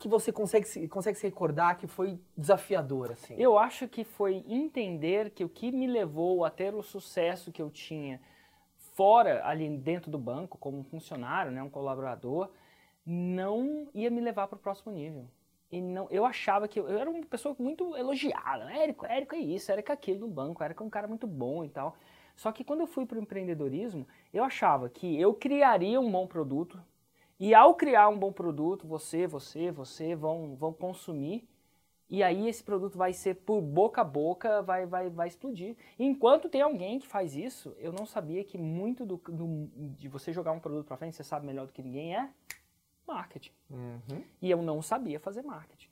que 0.00 0.08
você 0.08 0.32
consegue 0.32 0.66
se, 0.66 0.88
consegue 0.88 1.16
se 1.16 1.24
recordar 1.26 1.78
que 1.78 1.86
foi 1.86 2.18
desafiador, 2.36 3.12
assim? 3.12 3.34
Eu 3.38 3.56
acho 3.56 3.86
que 3.86 4.02
foi 4.02 4.44
entender 4.48 5.30
que 5.30 5.44
o 5.44 5.48
que 5.48 5.70
me 5.70 5.86
levou 5.86 6.44
a 6.44 6.50
ter 6.50 6.74
o 6.74 6.82
sucesso 6.82 7.52
que 7.52 7.62
eu 7.62 7.70
tinha 7.70 8.20
fora, 8.94 9.46
ali 9.46 9.68
dentro 9.78 10.10
do 10.10 10.18
banco, 10.18 10.58
como 10.58 10.78
um 10.80 10.84
funcionário, 10.84 11.52
né, 11.52 11.62
um 11.62 11.70
colaborador, 11.70 12.50
não 13.06 13.86
ia 13.94 14.10
me 14.10 14.20
levar 14.20 14.48
para 14.48 14.56
o 14.56 14.58
próximo 14.58 14.92
nível. 14.92 15.26
E 15.72 15.80
não, 15.80 16.06
eu 16.10 16.24
achava 16.26 16.68
que 16.68 16.78
eu, 16.78 16.86
eu 16.88 16.98
era 16.98 17.10
uma 17.10 17.24
pessoa 17.26 17.56
muito 17.58 17.96
elogiada. 17.96 18.66
né? 18.66 18.82
Érico, 18.84 19.06
Érico 19.06 19.34
é 19.34 19.38
isso, 19.38 19.72
Érico 19.72 19.90
é 19.90 19.94
aquilo 19.94 20.20
no 20.20 20.28
banco, 20.28 20.62
Érico 20.62 20.84
é 20.84 20.86
um 20.86 20.90
cara 20.90 21.08
muito 21.08 21.26
bom 21.26 21.64
e 21.64 21.68
tal. 21.70 21.96
Só 22.36 22.52
que 22.52 22.62
quando 22.62 22.80
eu 22.80 22.86
fui 22.86 23.06
para 23.06 23.18
o 23.18 23.22
empreendedorismo, 23.22 24.06
eu 24.32 24.44
achava 24.44 24.88
que 24.90 25.18
eu 25.20 25.34
criaria 25.34 26.00
um 26.00 26.10
bom 26.10 26.26
produto 26.26 26.80
e 27.40 27.54
ao 27.54 27.74
criar 27.74 28.08
um 28.08 28.18
bom 28.18 28.32
produto, 28.32 28.86
você, 28.86 29.26
você, 29.26 29.70
você 29.70 30.14
vão, 30.14 30.54
vão 30.56 30.72
consumir 30.72 31.48
e 32.08 32.22
aí 32.22 32.46
esse 32.48 32.62
produto 32.62 32.98
vai 32.98 33.14
ser 33.14 33.36
por 33.36 33.62
boca 33.62 34.02
a 34.02 34.04
boca, 34.04 34.60
vai, 34.62 34.84
vai, 34.86 35.08
vai 35.08 35.28
explodir. 35.28 35.76
Enquanto 35.98 36.48
tem 36.50 36.60
alguém 36.60 36.98
que 36.98 37.06
faz 37.08 37.34
isso, 37.34 37.74
eu 37.78 37.92
não 37.92 38.04
sabia 38.04 38.44
que 38.44 38.58
muito 38.58 39.06
do, 39.06 39.16
do- 39.16 39.70
de 39.96 40.08
você 40.08 40.32
jogar 40.32 40.52
um 40.52 40.60
produto 40.60 40.86
para 40.86 40.98
frente, 40.98 41.16
você 41.16 41.24
sabe 41.24 41.46
melhor 41.46 41.66
do 41.66 41.72
que 41.72 41.82
ninguém, 41.82 42.14
é 42.14 42.28
marketing. 43.06 43.52
Uhum. 43.70 44.24
E 44.40 44.50
eu 44.50 44.62
não 44.62 44.82
sabia 44.82 45.18
fazer 45.18 45.42
marketing. 45.42 45.88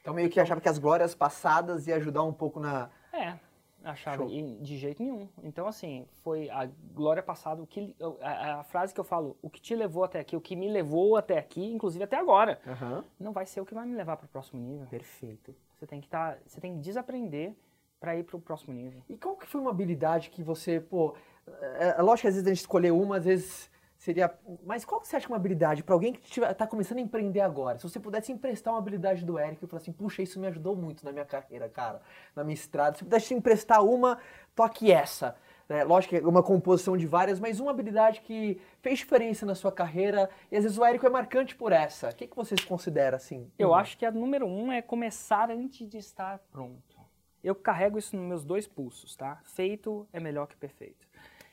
Então 0.00 0.14
meio 0.14 0.28
que 0.28 0.40
achava 0.40 0.60
que 0.60 0.68
as 0.68 0.78
glórias 0.78 1.14
passadas 1.14 1.86
ia 1.86 1.96
ajudar 1.96 2.22
um 2.22 2.32
pouco 2.32 2.58
na... 2.58 2.90
É, 3.12 3.38
achava 3.84 4.24
e 4.24 4.58
de 4.60 4.76
jeito 4.76 5.02
nenhum. 5.02 5.28
Então, 5.42 5.66
assim, 5.66 6.06
foi 6.22 6.48
a 6.50 6.68
glória 6.94 7.22
passada, 7.22 7.62
o 7.62 7.66
que, 7.66 7.94
a, 8.20 8.60
a 8.60 8.64
frase 8.64 8.92
que 8.92 9.00
eu 9.00 9.04
falo, 9.04 9.36
o 9.42 9.50
que 9.50 9.60
te 9.60 9.74
levou 9.74 10.04
até 10.04 10.20
aqui, 10.20 10.36
o 10.36 10.40
que 10.40 10.56
me 10.56 10.68
levou 10.68 11.16
até 11.16 11.38
aqui, 11.38 11.72
inclusive 11.72 12.02
até 12.04 12.16
agora, 12.16 12.60
Aham. 12.66 13.04
não 13.18 13.32
vai 13.32 13.46
ser 13.46 13.60
o 13.60 13.66
que 13.66 13.74
vai 13.74 13.86
me 13.86 13.94
levar 13.94 14.16
para 14.16 14.26
o 14.26 14.28
próximo 14.28 14.60
nível. 14.60 14.86
Perfeito. 14.86 15.54
Você 15.78 15.86
tem 15.86 16.00
que 16.00 16.08
tá, 16.08 16.36
você 16.46 16.60
tem 16.60 16.74
que 16.74 16.80
desaprender 16.80 17.54
para 18.00 18.16
ir 18.16 18.24
para 18.24 18.36
o 18.36 18.40
próximo 18.40 18.74
nível. 18.74 19.02
E 19.08 19.16
qual 19.16 19.36
que 19.36 19.46
foi 19.46 19.60
uma 19.60 19.70
habilidade 19.70 20.30
que 20.30 20.42
você, 20.42 20.80
pô... 20.80 21.14
É, 21.46 21.96
é 21.98 22.02
lógico 22.02 22.22
que 22.22 22.28
às 22.28 22.34
vezes 22.34 22.46
a 22.46 22.50
gente 22.50 22.60
escolher 22.60 22.92
uma, 22.92 23.16
às 23.16 23.24
vezes 23.24 23.70
seria... 24.02 24.36
Mas 24.64 24.84
qual 24.84 25.00
que 25.00 25.06
você 25.06 25.16
acha 25.16 25.26
é 25.26 25.28
uma 25.28 25.36
habilidade 25.36 25.82
para 25.82 25.94
alguém 25.94 26.12
que 26.12 26.20
tiver, 26.22 26.52
tá 26.54 26.66
começando 26.66 26.98
a 26.98 27.00
empreender 27.00 27.40
agora? 27.40 27.78
Se 27.78 27.88
você 27.88 28.00
pudesse 28.00 28.32
emprestar 28.32 28.74
uma 28.74 28.80
habilidade 28.80 29.24
do 29.24 29.38
Eric 29.38 29.64
e 29.64 29.68
falar 29.68 29.80
assim, 29.80 29.92
puxa, 29.92 30.22
isso 30.22 30.40
me 30.40 30.48
ajudou 30.48 30.74
muito 30.74 31.04
na 31.04 31.12
minha 31.12 31.24
carreira, 31.24 31.68
cara, 31.68 32.02
na 32.34 32.42
minha 32.42 32.54
estrada. 32.54 32.96
Se 32.96 33.04
pudesse 33.04 33.32
emprestar 33.32 33.84
uma, 33.84 34.18
toque 34.56 34.90
essa. 34.90 35.36
né? 35.68 35.84
lógico 35.84 36.16
que 36.16 36.24
é 36.24 36.26
uma 36.26 36.42
composição 36.42 36.96
de 36.96 37.06
várias, 37.06 37.38
mas 37.38 37.60
uma 37.60 37.70
habilidade 37.70 38.22
que 38.22 38.60
fez 38.80 38.98
diferença 38.98 39.46
na 39.46 39.54
sua 39.54 39.70
carreira 39.70 40.28
e 40.50 40.56
às 40.56 40.64
vezes 40.64 40.76
o 40.76 40.84
Érico 40.84 41.06
é 41.06 41.10
marcante 41.10 41.54
por 41.54 41.70
essa. 41.70 42.08
O 42.08 42.14
que, 42.14 42.26
que 42.26 42.34
vocês 42.34 42.64
consideram 42.64 43.16
assim? 43.16 43.48
Eu 43.56 43.72
acho 43.72 43.96
que 43.96 44.04
a 44.04 44.10
número 44.10 44.46
um 44.46 44.72
é 44.72 44.82
começar 44.82 45.48
antes 45.48 45.88
de 45.88 45.98
estar 45.98 46.40
pronto. 46.50 47.00
Eu 47.42 47.54
carrego 47.54 47.98
isso 47.98 48.16
nos 48.16 48.26
meus 48.26 48.44
dois 48.44 48.66
pulsos, 48.66 49.14
tá? 49.14 49.40
Feito 49.44 50.08
é 50.12 50.18
melhor 50.18 50.46
que 50.48 50.56
perfeito. 50.56 51.11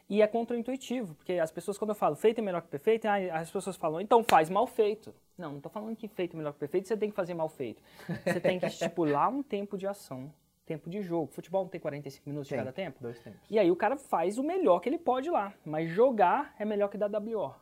E 0.10 0.24
é 0.24 0.28
contraintuitivo, 0.28 1.13
porque 1.13 1.34
as 1.34 1.51
pessoas, 1.51 1.78
quando 1.78 1.92
eu 1.92 1.96
falo 1.96 2.16
feito 2.16 2.39
é 2.39 2.42
melhor 2.42 2.63
que 2.63 2.68
perfeito, 2.68 3.08
as 3.08 3.51
pessoas 3.51 3.78
falam, 3.78 4.01
então 4.01 4.24
faz 4.24 4.50
mal 4.50 4.66
feito. 4.66 5.13
Não, 5.38 5.50
não 5.50 5.58
estou 5.58 5.72
falando 5.72 5.96
que 5.96 6.08
feito 6.08 6.36
é 6.36 6.38
melhor 6.38 6.51
que 6.54 6.60
perfeito, 6.60 6.88
você 6.88 6.98
tem 6.98 7.12
que 7.12 7.16
fazer 7.16 7.36
mal 7.36 7.48
feito. 7.48 7.84
Você 8.25 8.39
tem 8.39 8.60
que 8.60 8.66
estipular 8.68 9.30
um 9.30 9.44
tempo 9.44 9.78
de 9.78 9.86
ação, 9.86 10.34
tempo 10.66 10.89
de 10.89 11.04
jogo. 11.04 11.32
Futebol 11.32 11.62
não 11.62 11.70
tem 11.70 11.80
45 11.80 12.28
minutos 12.28 12.50
Tem, 12.50 12.58
de 12.58 12.63
cada 12.63 12.74
tempo? 12.74 12.98
Dois 13.00 13.20
tempos. 13.20 13.39
E 13.51 13.60
aí 13.60 13.70
o 13.70 13.75
cara 13.75 13.98
faz 13.98 14.39
o 14.39 14.44
melhor 14.44 14.80
que 14.80 14.89
ele 14.89 14.98
pode 14.98 15.30
lá. 15.30 15.54
Mas 15.63 15.89
jogar 15.92 16.56
é 16.58 16.66
melhor 16.66 16.89
que 16.89 16.98
dar 16.98 17.08
WO. 17.08 17.54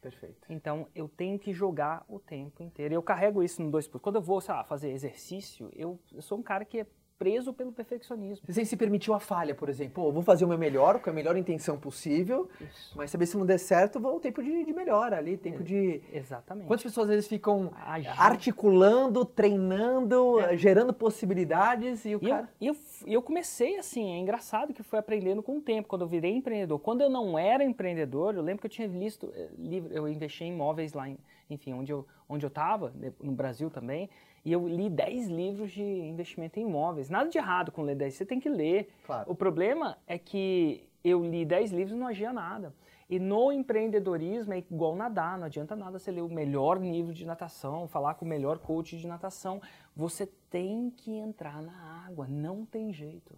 Perfeito. 0.00 0.46
Então 0.48 0.86
eu 0.94 1.08
tenho 1.08 1.38
que 1.40 1.52
jogar 1.52 2.04
o 2.08 2.20
tempo 2.20 2.62
inteiro. 2.62 2.94
Eu 2.94 3.02
carrego 3.02 3.42
isso 3.42 3.60
no 3.62 3.70
2 3.70 3.88
por 3.88 4.00
Quando 4.00 4.16
eu 4.16 4.22
vou, 4.22 4.40
sei 4.40 4.54
lá, 4.54 4.62
fazer 4.62 4.90
exercício, 4.90 5.70
eu, 5.74 5.98
eu 6.12 6.22
sou 6.22 6.38
um 6.38 6.42
cara 6.42 6.64
que 6.64 6.80
é 6.80 6.86
preso 7.20 7.52
pelo 7.52 7.70
perfeccionismo. 7.70 8.46
Você 8.48 8.64
se 8.64 8.78
permitiu 8.78 9.12
a 9.12 9.20
falha, 9.20 9.54
por 9.54 9.68
exemplo. 9.68 9.92
Pô, 9.92 10.10
vou 10.10 10.22
fazer 10.22 10.46
o 10.46 10.48
meu 10.48 10.56
melhor, 10.56 11.00
com 11.00 11.10
a 11.10 11.12
melhor 11.12 11.36
intenção 11.36 11.78
possível, 11.78 12.48
Isso. 12.58 12.96
mas 12.96 13.10
saber 13.10 13.26
se 13.26 13.36
não 13.36 13.44
der 13.44 13.58
certo, 13.58 14.00
vou 14.00 14.16
o 14.16 14.20
tempo 14.20 14.42
de, 14.42 14.64
de 14.64 14.72
melhora 14.72 15.18
ali, 15.18 15.36
tempo 15.36 15.62
de... 15.62 16.00
Exatamente. 16.10 16.66
Quantas 16.66 16.82
pessoas 16.82 17.10
às 17.10 17.16
vezes 17.16 17.28
ficam 17.28 17.70
articulando, 18.16 19.22
treinando, 19.26 20.38
gerando 20.56 20.94
possibilidades 20.94 22.06
e 22.06 22.16
o 22.16 22.20
E 22.22 22.24
eu, 22.24 22.30
cara... 22.30 22.48
eu, 22.58 22.76
e 23.06 23.12
eu 23.12 23.20
comecei 23.20 23.76
assim, 23.76 24.14
é 24.14 24.16
engraçado 24.16 24.72
que 24.72 24.82
foi 24.82 24.98
aprendendo 24.98 25.42
com 25.42 25.58
o 25.58 25.60
tempo, 25.60 25.88
quando 25.88 26.02
eu 26.02 26.08
virei 26.08 26.34
empreendedor. 26.34 26.78
Quando 26.78 27.02
eu 27.02 27.10
não 27.10 27.38
era 27.38 27.62
empreendedor, 27.62 28.34
eu 28.34 28.40
lembro 28.40 28.62
que 28.62 28.66
eu 28.66 28.70
tinha 28.70 28.88
visto 28.88 29.30
eh, 29.34 29.50
livro, 29.58 29.92
eu 29.92 30.08
investi 30.08 30.44
em 30.44 30.54
imóveis 30.54 30.94
lá, 30.94 31.06
em, 31.06 31.18
enfim, 31.50 31.74
onde 31.74 31.92
eu 31.92 32.06
onde 32.30 32.46
eu 32.46 32.48
estava, 32.48 32.92
no 33.20 33.32
Brasil 33.32 33.68
também, 33.68 34.08
e 34.44 34.52
eu 34.52 34.66
li 34.66 34.88
10 34.88 35.28
livros 35.28 35.70
de 35.70 35.82
investimento 35.82 36.58
em 36.58 36.62
imóveis. 36.62 37.10
Nada 37.10 37.28
de 37.28 37.38
errado 37.38 37.70
com 37.70 37.82
ler 37.82 37.96
10, 37.96 38.14
você 38.14 38.26
tem 38.26 38.40
que 38.40 38.48
ler. 38.48 38.88
Claro. 39.04 39.30
O 39.30 39.34
problema 39.34 39.98
é 40.06 40.18
que 40.18 40.88
eu 41.04 41.24
li 41.24 41.44
10 41.44 41.72
livros 41.72 41.96
e 41.96 41.98
não 41.98 42.06
agia 42.06 42.32
nada. 42.32 42.74
E 43.08 43.18
no 43.18 43.50
empreendedorismo 43.50 44.52
é 44.52 44.58
igual 44.58 44.94
nadar, 44.94 45.36
não 45.36 45.46
adianta 45.46 45.74
nada 45.74 45.98
você 45.98 46.12
ler 46.12 46.22
o 46.22 46.28
melhor 46.28 46.80
livro 46.80 47.12
de 47.12 47.26
natação, 47.26 47.88
falar 47.88 48.14
com 48.14 48.24
o 48.24 48.28
melhor 48.28 48.58
coach 48.58 48.96
de 48.96 49.06
natação. 49.06 49.60
Você 49.96 50.26
tem 50.48 50.90
que 50.90 51.12
entrar 51.12 51.60
na 51.60 52.06
água, 52.06 52.28
não 52.28 52.64
tem 52.64 52.92
jeito. 52.92 53.36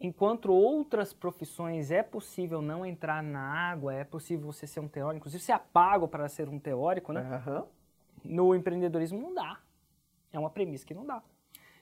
Enquanto 0.00 0.52
outras 0.52 1.12
profissões 1.12 1.90
é 1.90 2.02
possível 2.02 2.62
não 2.62 2.86
entrar 2.86 3.22
na 3.22 3.40
água, 3.40 3.92
é 3.94 4.04
possível 4.04 4.52
você 4.52 4.66
ser 4.66 4.80
um 4.80 4.88
teórico, 4.88 5.18
inclusive 5.18 5.42
ser 5.42 5.58
pago 5.72 6.06
para 6.06 6.28
ser 6.28 6.48
um 6.48 6.58
teórico, 6.58 7.12
né? 7.12 7.20
Aham. 7.20 7.66
No 8.24 8.54
empreendedorismo 8.54 9.20
não 9.20 9.34
dá. 9.34 9.58
É 10.32 10.38
uma 10.38 10.50
premissa 10.50 10.84
que 10.86 10.94
não 10.94 11.04
dá. 11.04 11.22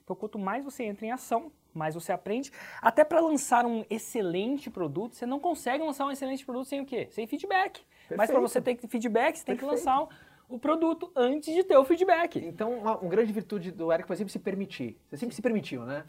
Então, 0.03 0.17
quanto 0.17 0.39
mais 0.39 0.65
você 0.65 0.85
entra 0.85 1.07
em 1.07 1.13
ação, 1.13 1.53
mais 1.73 1.95
você 1.95 2.11
aprende. 2.13 2.51
Até 2.83 3.05
para 3.05 3.21
lançar 3.21 3.65
um 3.65 3.85
excelente 3.89 4.69
produto, 4.69 5.15
você 5.15 5.25
não 5.25 5.39
consegue 5.39 5.85
lançar 5.85 6.05
um 6.07 6.11
excelente 6.11 6.45
produto 6.45 6.67
sem 6.67 6.81
o 6.81 6.85
quê? 6.87 7.07
Sem 7.13 7.27
feedback. 7.27 7.81
Mas 8.09 8.17
para 8.29 8.41
Perfeito. 8.41 8.41
você 8.41 8.61
ter 8.61 8.77
feedback, 8.89 9.37
você 9.37 9.45
tem 9.45 9.57
que 9.57 9.65
Perfeito. 9.65 9.87
lançar 9.87 10.03
o, 10.49 10.57
o 10.57 10.59
produto 10.59 11.13
antes 11.15 11.55
de 11.55 11.63
ter 11.63 11.77
o 11.77 11.85
feedback. 11.85 12.41
Então, 12.45 12.73
uma, 12.79 12.99
uma 12.99 13.09
grande 13.09 13.33
virtude 13.33 13.71
do 13.71 13.93
Eric 13.93 14.07
foi 14.09 14.17
sempre 14.17 14.33
se 14.33 14.39
permitir. 14.41 14.99
Você 15.09 15.17
sempre 15.17 15.35
se 15.37 15.41
permitiu, 15.43 15.85
né? 15.85 16.03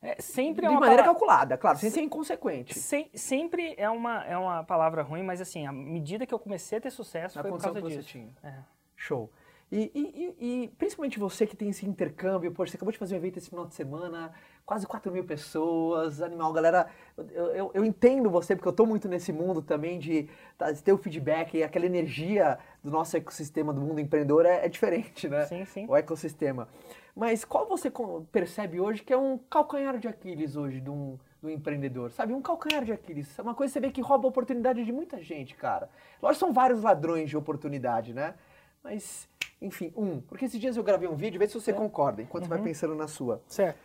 É, 0.00 0.20
sempre 0.20 0.62
De 0.62 0.66
é 0.66 0.70
uma 0.70 0.78
maneira 0.80 1.02
palavra- 1.02 1.20
calculada, 1.20 1.56
claro, 1.58 1.78
sem 1.78 1.90
ser 1.90 2.00
inconsequente. 2.02 2.78
Sem- 2.78 3.08
sempre 3.14 3.74
é 3.76 3.88
uma, 3.90 4.24
é 4.24 4.36
uma 4.36 4.62
palavra 4.64 5.02
ruim, 5.02 5.22
mas 5.22 5.40
assim, 5.40 5.64
à 5.66 5.72
medida 5.72 6.26
que 6.26 6.34
eu 6.34 6.38
comecei 6.40 6.78
a 6.78 6.80
ter 6.80 6.90
sucesso 6.90 7.36
Na 7.38 7.42
foi 7.42 7.50
por 7.52 7.60
causa 7.60 7.80
que 7.80 7.88
você 7.88 7.96
disso. 7.98 8.08
tinha. 8.08 8.28
É. 8.42 8.54
Show. 8.96 9.30
E, 9.74 9.90
e- 9.94 10.36
e- 10.64 10.68
principalmente 10.76 11.18
você 11.18 11.46
que 11.46 11.56
tem 11.56 11.70
esse 11.70 11.86
intercâmbio, 11.88 12.52
poxa, 12.52 12.72
você 12.72 12.76
acabou 12.76 12.92
de 12.92 12.98
fazer 12.98 13.14
um 13.14 13.16
evento 13.18 13.38
esse 13.38 13.48
final 13.48 13.64
de 13.64 13.74
semana, 13.74 14.30
quase 14.66 14.86
4 14.86 15.10
mil 15.10 15.24
pessoas, 15.24 16.20
animal, 16.20 16.52
galera, 16.52 16.88
eu, 17.16 17.46
eu- 17.52 17.70
eu 17.72 17.82
entendo 17.82 18.28
você, 18.28 18.54
porque 18.54 18.68
eu 18.68 18.72
tô 18.74 18.84
muito 18.84 19.08
nesse 19.08 19.32
mundo 19.32 19.62
também 19.62 19.98
de, 19.98 20.28
tá, 20.58 20.70
de 20.70 20.82
ter 20.82 20.92
o 20.92 20.98
feedback 20.98 21.56
e 21.56 21.62
aquela 21.64 21.86
energia 21.86 22.58
do 22.84 22.90
nosso 22.90 23.16
ecossistema 23.16 23.72
do 23.72 23.80
mundo 23.80 23.98
empreendedor 23.98 24.44
é, 24.44 24.66
é 24.66 24.68
diferente, 24.68 25.26
né? 25.26 25.46
Sim, 25.46 25.64
sim. 25.64 25.86
O 25.88 25.96
ecossistema. 25.96 26.68
Mas 27.16 27.42
qual 27.42 27.66
você 27.66 27.90
percebe 28.30 28.78
hoje 28.78 29.02
que 29.02 29.12
é 29.12 29.16
um 29.16 29.38
calcanhar 29.38 29.96
de 29.98 30.06
Aquiles 30.06 30.54
hoje 30.54 30.80
de 30.82 30.90
um, 30.90 31.18
do 31.40 31.48
empreendedor? 31.48 32.10
Sabe, 32.10 32.34
um 32.34 32.42
calcanhar 32.42 32.84
de 32.84 32.92
Aquiles. 32.92 33.38
É 33.38 33.42
uma 33.42 33.54
coisa 33.54 33.70
que 33.72 33.80
você 33.80 33.86
vê 33.86 33.90
que 33.90 34.02
rouba 34.02 34.26
a 34.26 34.30
oportunidade 34.30 34.84
de 34.84 34.92
muita 34.92 35.18
gente, 35.22 35.54
cara. 35.54 35.88
Lógico, 36.22 36.40
são 36.40 36.52
vários 36.52 36.82
ladrões 36.82 37.30
de 37.30 37.36
oportunidade, 37.38 38.12
né? 38.12 38.34
Mas, 38.84 39.28
enfim, 39.62 39.92
um. 39.96 40.20
Porque 40.20 40.44
esses 40.44 40.60
dias 40.60 40.76
eu 40.76 40.82
gravei 40.82 41.08
um 41.08 41.14
vídeo, 41.14 41.38
vê 41.38 41.46
se 41.46 41.54
você 41.54 41.72
concorda, 41.72 42.20
enquanto 42.20 42.44
você 42.44 42.50
vai 42.50 42.60
pensando 42.62 42.94
na 42.94 43.08
sua. 43.08 43.40
Certo. 43.46 43.78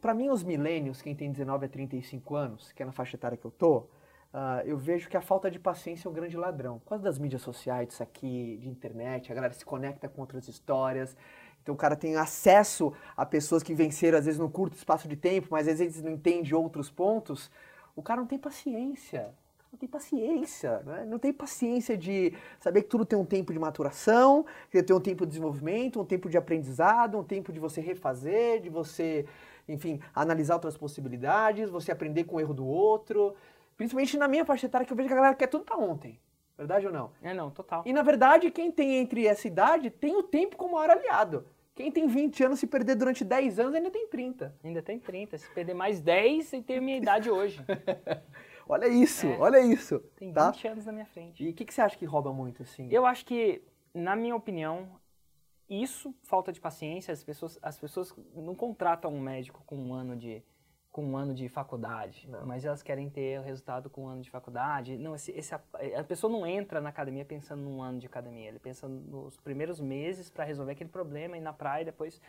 Pra 0.00 0.12
mim, 0.12 0.28
os 0.28 0.42
milênios, 0.42 1.00
quem 1.00 1.14
tem 1.14 1.30
19 1.30 1.66
a 1.66 1.68
35 1.68 2.36
anos, 2.36 2.72
que 2.72 2.82
é 2.82 2.86
na 2.86 2.92
faixa 2.92 3.16
etária 3.16 3.36
que 3.36 3.44
eu 3.44 3.50
tô, 3.50 3.86
ah, 4.32 4.62
eu 4.64 4.76
vejo 4.76 5.08
que 5.08 5.16
a 5.16 5.20
falta 5.20 5.50
de 5.50 5.58
paciência 5.58 6.06
é 6.06 6.10
um 6.10 6.14
grande 6.14 6.36
ladrão. 6.36 6.78
Por 6.78 6.90
causa 6.90 7.04
das 7.04 7.18
mídias 7.18 7.42
sociais, 7.42 7.88
disso 7.88 8.02
aqui, 8.02 8.58
de 8.60 8.68
internet, 8.68 9.30
a 9.30 9.34
galera 9.34 9.52
se 9.52 9.64
conecta 9.64 10.08
com 10.08 10.20
outras 10.20 10.48
histórias. 10.48 11.16
Então 11.62 11.74
o 11.74 11.78
cara 11.78 11.96
tem 11.96 12.16
acesso 12.16 12.92
a 13.16 13.26
pessoas 13.26 13.62
que 13.62 13.74
venceram, 13.74 14.18
às 14.18 14.24
vezes, 14.24 14.38
no 14.38 14.50
curto 14.50 14.76
espaço 14.76 15.08
de 15.08 15.16
tempo, 15.16 15.48
mas 15.50 15.66
às 15.68 15.78
vezes 15.78 16.02
não 16.02 16.10
entende 16.10 16.54
outros 16.54 16.90
pontos. 16.90 17.50
O 17.96 18.02
cara 18.02 18.20
não 18.20 18.26
tem 18.26 18.38
paciência. 18.38 19.34
Não 19.72 19.78
tem 19.78 19.88
paciência, 19.88 20.80
né? 20.80 21.04
não 21.06 21.18
tem 21.18 21.32
paciência 21.32 21.96
de 21.96 22.34
saber 22.58 22.82
que 22.82 22.88
tudo 22.88 23.04
tem 23.04 23.16
um 23.16 23.24
tempo 23.24 23.52
de 23.52 23.58
maturação, 23.58 24.44
que 24.68 24.82
tem 24.82 24.96
um 24.96 25.00
tempo 25.00 25.24
de 25.24 25.28
desenvolvimento, 25.28 26.00
um 26.00 26.04
tempo 26.04 26.28
de 26.28 26.36
aprendizado, 26.36 27.16
um 27.16 27.22
tempo 27.22 27.52
de 27.52 27.60
você 27.60 27.80
refazer, 27.80 28.60
de 28.60 28.68
você, 28.68 29.26
enfim, 29.68 30.00
analisar 30.12 30.54
outras 30.54 30.76
possibilidades, 30.76 31.70
você 31.70 31.92
aprender 31.92 32.24
com 32.24 32.36
o 32.36 32.40
erro 32.40 32.52
do 32.52 32.66
outro. 32.66 33.36
Principalmente 33.76 34.18
na 34.18 34.26
minha 34.26 34.44
faixa 34.44 34.66
etária, 34.66 34.84
que 34.84 34.92
eu 34.92 34.96
vejo 34.96 35.08
que 35.08 35.14
a 35.14 35.16
galera 35.16 35.34
quer 35.36 35.46
tudo 35.46 35.64
pra 35.64 35.76
ontem. 35.76 36.18
Verdade 36.58 36.86
ou 36.86 36.92
não? 36.92 37.12
É, 37.22 37.32
não, 37.32 37.48
total. 37.48 37.84
E 37.86 37.92
na 37.92 38.02
verdade, 38.02 38.50
quem 38.50 38.72
tem 38.72 38.96
entre 38.96 39.26
essa 39.26 39.46
idade 39.46 39.88
tem 39.88 40.16
o 40.16 40.22
tempo 40.22 40.56
como 40.56 40.74
maior 40.74 40.90
aliado. 40.90 41.46
Quem 41.76 41.90
tem 41.90 42.06
20 42.06 42.44
anos, 42.44 42.58
se 42.58 42.66
perder 42.66 42.96
durante 42.96 43.24
10 43.24 43.58
anos, 43.60 43.74
ainda 43.74 43.90
tem 43.90 44.08
30. 44.08 44.54
Ainda 44.62 44.82
tem 44.82 44.98
30. 44.98 45.38
Se 45.38 45.48
perder 45.54 45.72
mais 45.72 46.00
10, 46.00 46.52
e 46.52 46.60
ter 46.60 46.78
a 46.78 46.80
minha 46.80 46.96
idade 46.96 47.30
hoje. 47.30 47.64
Olha 48.70 48.86
isso, 48.86 49.26
É. 49.26 49.38
olha 49.38 49.60
isso. 49.60 49.98
Tem 50.16 50.32
tá? 50.32 50.52
20 50.52 50.68
anos 50.68 50.86
na 50.86 50.92
minha 50.92 51.06
frente. 51.06 51.42
E 51.44 51.50
o 51.50 51.52
que, 51.54 51.64
que 51.64 51.74
você 51.74 51.80
acha 51.80 51.98
que 51.98 52.04
rouba 52.04 52.32
muito, 52.32 52.62
assim? 52.62 52.88
Eu 52.90 53.04
acho 53.04 53.26
que, 53.26 53.62
na 53.92 54.14
minha 54.14 54.36
opinião, 54.36 54.88
isso, 55.68 56.14
falta 56.22 56.52
de 56.52 56.60
paciência, 56.60 57.12
as 57.12 57.24
pessoas, 57.24 57.58
as 57.62 57.78
pessoas 57.78 58.14
não 58.34 58.54
contratam 58.54 59.12
um 59.12 59.20
médico 59.20 59.64
com 59.66 59.76
um 59.76 59.92
ano 59.92 60.16
de, 60.16 60.42
com 60.92 61.04
um 61.04 61.16
ano 61.16 61.34
de 61.34 61.48
faculdade, 61.48 62.28
Não. 62.28 62.46
mas 62.46 62.64
elas 62.64 62.80
querem 62.82 63.10
ter 63.10 63.40
o 63.40 63.42
resultado 63.42 63.90
com 63.90 64.04
um 64.04 64.08
ano 64.08 64.22
de 64.22 64.30
faculdade. 64.30 64.96
Não, 64.96 65.16
esse, 65.16 65.32
esse, 65.32 65.52
a 65.52 66.04
pessoa 66.06 66.32
não 66.32 66.46
entra 66.46 66.80
na 66.80 66.90
academia 66.90 67.24
pensando 67.24 67.62
num 67.62 67.82
ano 67.82 67.98
de 67.98 68.06
academia, 68.06 68.48
ele 68.48 68.58
pensa 68.60 68.88
nos 68.88 69.36
primeiros 69.38 69.80
meses 69.80 70.30
para 70.30 70.44
resolver 70.44 70.72
aquele 70.72 70.90
problema 70.90 71.36
e 71.36 71.40
na 71.40 71.52
praia 71.52 71.84
depois. 71.84 72.20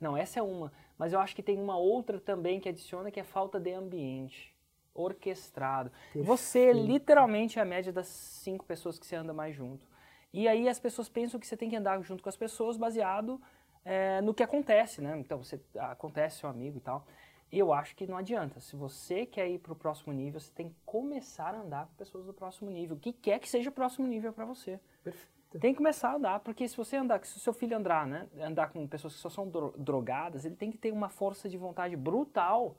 Não, 0.00 0.16
essa 0.16 0.38
é 0.38 0.42
uma. 0.42 0.72
Mas 0.96 1.12
eu 1.12 1.20
acho 1.20 1.36
que 1.36 1.42
tem 1.42 1.60
uma 1.60 1.76
outra 1.76 2.18
também 2.18 2.58
que 2.58 2.70
adiciona 2.70 3.10
que 3.10 3.20
é 3.20 3.24
falta 3.24 3.60
de 3.60 3.72
ambiente 3.72 4.49
orquestrado. 4.94 5.90
Você 6.14 6.66
Perfeito. 6.66 6.86
literalmente 6.86 7.58
é 7.58 7.62
a 7.62 7.64
média 7.64 7.92
das 7.92 8.06
cinco 8.06 8.64
pessoas 8.64 8.98
que 8.98 9.06
você 9.06 9.16
anda 9.16 9.32
mais 9.32 9.54
junto. 9.54 9.86
E 10.32 10.46
aí 10.46 10.68
as 10.68 10.78
pessoas 10.78 11.08
pensam 11.08 11.40
que 11.40 11.46
você 11.46 11.56
tem 11.56 11.68
que 11.68 11.76
andar 11.76 12.00
junto 12.02 12.22
com 12.22 12.28
as 12.28 12.36
pessoas 12.36 12.76
baseado 12.76 13.40
é, 13.84 14.20
no 14.20 14.32
que 14.32 14.42
acontece, 14.42 15.00
né? 15.00 15.18
Então, 15.18 15.42
você 15.42 15.60
acontece 15.76 16.38
seu 16.38 16.48
amigo 16.48 16.76
e 16.76 16.80
tal. 16.80 17.04
E 17.50 17.58
eu 17.58 17.72
acho 17.72 17.96
que 17.96 18.06
não 18.06 18.16
adianta. 18.16 18.60
Se 18.60 18.76
você 18.76 19.26
quer 19.26 19.48
ir 19.48 19.58
para 19.58 19.72
o 19.72 19.76
próximo 19.76 20.12
nível, 20.12 20.38
você 20.38 20.52
tem 20.52 20.68
que 20.68 20.76
começar 20.86 21.52
a 21.52 21.60
andar 21.60 21.86
com 21.86 21.94
pessoas 21.94 22.24
do 22.24 22.32
próximo 22.32 22.70
nível. 22.70 22.96
O 22.96 23.00
que 23.00 23.12
quer 23.12 23.40
que 23.40 23.48
seja 23.48 23.70
o 23.70 23.72
próximo 23.72 24.06
nível 24.06 24.32
para 24.32 24.44
você. 24.44 24.78
Perfeito. 25.02 25.28
Tem 25.58 25.72
que 25.72 25.78
começar 25.78 26.10
a 26.10 26.14
andar, 26.14 26.38
porque 26.40 26.68
se 26.68 26.76
você 26.76 26.94
andar, 26.94 27.24
se 27.24 27.36
o 27.36 27.40
seu 27.40 27.52
filho 27.52 27.76
andar, 27.76 28.06
né? 28.06 28.28
Andar 28.40 28.70
com 28.70 28.86
pessoas 28.86 29.14
que 29.14 29.20
só 29.20 29.28
são 29.28 29.48
dro- 29.48 29.74
drogadas, 29.76 30.44
ele 30.44 30.54
tem 30.54 30.70
que 30.70 30.78
ter 30.78 30.92
uma 30.92 31.08
força 31.08 31.48
de 31.48 31.56
vontade 31.56 31.96
brutal 31.96 32.76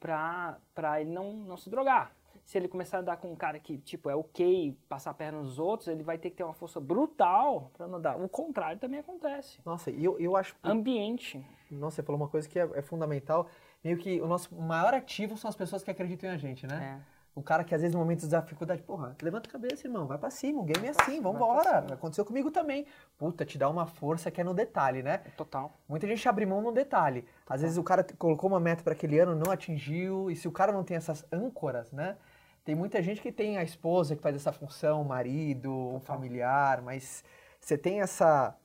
pra, 0.00 0.58
pra 0.74 1.00
ele 1.00 1.10
não, 1.10 1.32
não 1.32 1.56
se 1.56 1.70
drogar. 1.70 2.12
Se 2.44 2.56
ele 2.56 2.68
começar 2.68 2.98
a 2.98 3.00
andar 3.00 3.16
com 3.16 3.32
um 3.32 3.34
cara 3.34 3.58
que, 3.58 3.76
tipo, 3.78 4.08
é 4.08 4.14
ok 4.14 4.78
passar 4.88 5.10
a 5.10 5.14
perna 5.14 5.40
nos 5.40 5.58
outros, 5.58 5.88
ele 5.88 6.04
vai 6.04 6.16
ter 6.16 6.30
que 6.30 6.36
ter 6.36 6.44
uma 6.44 6.54
força 6.54 6.78
brutal 6.78 7.72
pra 7.76 7.88
não 7.88 7.98
andar. 7.98 8.16
O 8.16 8.28
contrário 8.28 8.78
também 8.78 9.00
acontece. 9.00 9.58
Nossa, 9.64 9.90
e 9.90 10.04
eu, 10.04 10.16
eu 10.20 10.36
acho. 10.36 10.54
Ambiente. 10.62 11.44
Nossa, 11.68 11.96
você 11.96 12.02
falou 12.04 12.20
uma 12.20 12.28
coisa 12.28 12.48
que 12.48 12.58
é, 12.58 12.70
é 12.74 12.82
fundamental. 12.82 13.48
Meio 13.82 13.98
que 13.98 14.20
o 14.20 14.28
nosso 14.28 14.54
maior 14.54 14.94
ativo 14.94 15.36
são 15.36 15.48
as 15.48 15.56
pessoas 15.56 15.82
que 15.82 15.90
acreditam 15.90 16.30
em 16.30 16.34
a 16.34 16.36
gente, 16.36 16.66
né? 16.68 17.02
É. 17.02 17.15
O 17.36 17.42
cara 17.42 17.62
que 17.62 17.74
às 17.74 17.82
vezes 17.82 17.94
no 17.94 18.00
momento 18.00 18.26
da 18.26 18.40
dificuldade, 18.40 18.82
porra, 18.82 19.14
levanta 19.20 19.46
a 19.46 19.52
cabeça, 19.52 19.86
irmão, 19.86 20.06
vai 20.06 20.16
pra 20.16 20.30
cima, 20.30 20.62
o 20.62 20.64
game 20.64 20.86
é 20.86 20.90
assim, 20.90 21.20
vambora. 21.20 21.80
Aconteceu 21.92 22.24
comigo 22.24 22.50
também. 22.50 22.86
Puta, 23.18 23.44
te 23.44 23.58
dá 23.58 23.68
uma 23.68 23.86
força 23.86 24.30
que 24.30 24.40
é 24.40 24.44
no 24.44 24.54
detalhe, 24.54 25.02
né? 25.02 25.18
Total. 25.36 25.70
Muita 25.86 26.06
gente 26.06 26.26
abre 26.26 26.46
mão 26.46 26.62
no 26.62 26.72
detalhe. 26.72 27.26
Às 27.46 27.60
vezes 27.60 27.76
o 27.76 27.84
cara 27.84 28.02
colocou 28.16 28.48
uma 28.48 28.58
meta 28.58 28.82
para 28.82 28.94
aquele 28.94 29.18
ano, 29.18 29.36
não 29.36 29.52
atingiu, 29.52 30.30
e 30.30 30.34
se 30.34 30.48
o 30.48 30.50
cara 30.50 30.72
não 30.72 30.82
tem 30.82 30.96
essas 30.96 31.26
âncoras, 31.30 31.92
né? 31.92 32.16
Tem 32.64 32.74
muita 32.74 33.02
gente 33.02 33.20
que 33.20 33.30
tem 33.30 33.58
a 33.58 33.62
esposa 33.62 34.16
que 34.16 34.22
faz 34.22 34.34
essa 34.34 34.50
função, 34.50 35.02
o 35.02 35.04
marido, 35.04 35.70
o 35.70 36.00
familiar, 36.00 36.80
mas 36.80 37.22
você 37.60 37.76
tem 37.76 38.00
essa 38.00 38.56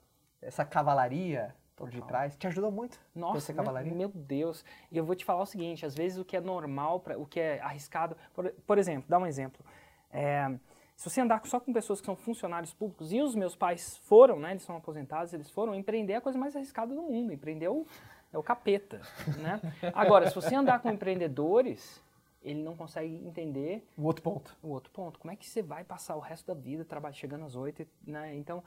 essa 0.42 0.66
cavalaria 0.66 1.54
por 1.82 1.90
Total. 1.90 2.02
detrás, 2.02 2.36
te 2.38 2.48
ajudou 2.48 2.72
muito 2.72 2.98
ter 2.98 3.20
Nossa, 3.20 3.38
essa 3.40 3.54
meu, 3.54 3.64
cavalaria? 3.64 3.94
meu 3.94 4.10
Deus. 4.10 4.64
E 4.92 4.98
eu 4.98 5.04
vou 5.04 5.16
te 5.16 5.26
falar 5.26 5.42
o 5.42 5.46
seguinte, 5.46 5.86
às 5.86 5.96
vezes 5.96 6.18
o 6.18 6.26
que 6.26 6.38
é 6.38 6.42
normal, 6.42 7.00
pra, 7.00 7.18
o 7.18 7.26
que 7.26 7.40
é 7.40 7.60
arriscado... 7.62 8.16
Por, 8.34 8.52
por 8.66 8.78
exemplo, 8.78 9.06
dá 9.10 9.18
um 9.18 9.26
exemplo. 9.26 9.66
É, 10.12 10.50
se 10.96 11.10
você 11.10 11.20
andar 11.20 11.44
só 11.46 11.60
com 11.60 11.74
pessoas 11.74 12.00
que 12.00 12.06
são 12.06 12.16
funcionários 12.16 12.74
públicos, 12.74 13.12
e 13.12 13.22
os 13.22 13.34
meus 13.34 13.56
pais 13.56 13.98
foram, 13.98 14.40
né, 14.40 14.52
eles 14.52 14.64
são 14.64 14.78
aposentados, 14.78 15.34
eles 15.34 15.50
foram, 15.50 15.74
empreender 15.74 16.14
é 16.14 16.16
a 16.18 16.22
coisa 16.22 16.38
mais 16.38 16.56
arriscada 16.56 16.94
do 16.94 17.02
mundo. 17.02 17.34
Empreender 17.34 17.66
é 17.66 17.70
o, 17.70 17.86
é 18.32 18.38
o 18.38 18.44
capeta, 18.44 19.02
né? 19.40 19.60
Agora, 19.94 20.30
se 20.30 20.36
você 20.36 20.54
andar 20.54 20.80
com 20.80 20.92
empreendedores, 20.92 22.02
ele 22.44 22.62
não 22.62 22.76
consegue 22.76 23.16
entender 23.26 23.88
O 23.98 24.04
outro 24.04 24.22
ponto. 24.24 24.56
o 24.62 24.70
outro 24.70 24.92
ponto. 24.92 25.20
Como 25.20 25.32
é 25.32 25.36
que 25.36 25.48
você 25.48 25.62
vai 25.62 25.84
passar 25.84 26.16
o 26.16 26.20
resto 26.20 26.46
da 26.48 26.54
vida 26.54 26.86
trabalhando, 26.86 27.18
chegando 27.18 27.46
às 27.46 27.56
oito, 27.56 27.86
né? 28.06 28.36
Então, 28.36 28.64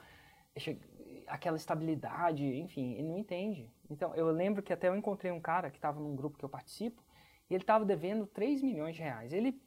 aquela 1.27 1.57
estabilidade, 1.57 2.45
enfim, 2.59 2.93
ele 2.93 3.07
não 3.07 3.17
entende. 3.17 3.69
Então, 3.89 4.13
eu 4.15 4.29
lembro 4.31 4.61
que 4.63 4.73
até 4.73 4.87
eu 4.87 4.95
encontrei 4.95 5.31
um 5.31 5.39
cara 5.39 5.69
que 5.69 5.77
estava 5.77 5.99
num 5.99 6.15
grupo 6.15 6.37
que 6.37 6.45
eu 6.45 6.49
participo, 6.49 7.03
e 7.49 7.53
ele 7.53 7.63
estava 7.63 7.85
devendo 7.85 8.25
3 8.25 8.61
milhões 8.63 8.95
de 8.95 9.03
reais. 9.03 9.31
Ele, 9.31 9.59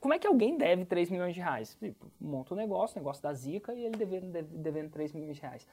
como 0.00 0.12
é 0.12 0.18
que 0.18 0.26
alguém 0.26 0.58
deve 0.58 0.84
3 0.84 1.08
milhões 1.10 1.34
de 1.34 1.40
reais? 1.40 1.74
Tipo, 1.80 2.10
monta 2.20 2.52
um 2.52 2.56
negócio, 2.56 2.98
negócio 2.98 3.22
da 3.22 3.32
zica, 3.32 3.72
e 3.72 3.84
ele 3.84 3.96
devendo, 3.96 4.30
deve- 4.30 4.56
devendo 4.58 4.90
3 4.90 5.12
milhões 5.12 5.36
de 5.36 5.42
reais. 5.42 5.66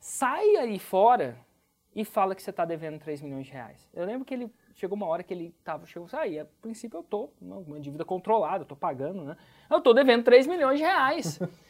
Sai 0.00 0.56
aí 0.56 0.78
fora 0.78 1.36
e 1.94 2.04
fala 2.04 2.34
que 2.34 2.42
você 2.42 2.50
está 2.50 2.64
devendo 2.64 2.98
3 2.98 3.20
milhões 3.20 3.46
de 3.46 3.52
reais. 3.52 3.86
Eu 3.92 4.06
lembro 4.06 4.24
que 4.24 4.32
ele 4.32 4.50
chegou 4.74 4.96
uma 4.96 5.06
hora 5.06 5.22
que 5.22 5.34
ele 5.34 5.54
tava, 5.62 5.84
chegou, 5.84 6.08
aí, 6.12 6.38
a 6.38 6.46
princípio 6.62 6.98
eu 6.98 7.02
tô, 7.02 7.30
uma, 7.40 7.56
uma 7.58 7.80
dívida 7.80 8.04
controlada, 8.04 8.62
eu 8.62 8.66
tô 8.66 8.76
pagando, 8.76 9.24
né? 9.24 9.36
Eu 9.70 9.80
tô 9.82 9.92
devendo 9.92 10.24
3 10.24 10.46
milhões 10.46 10.78
de 10.78 10.84
reais. 10.84 11.38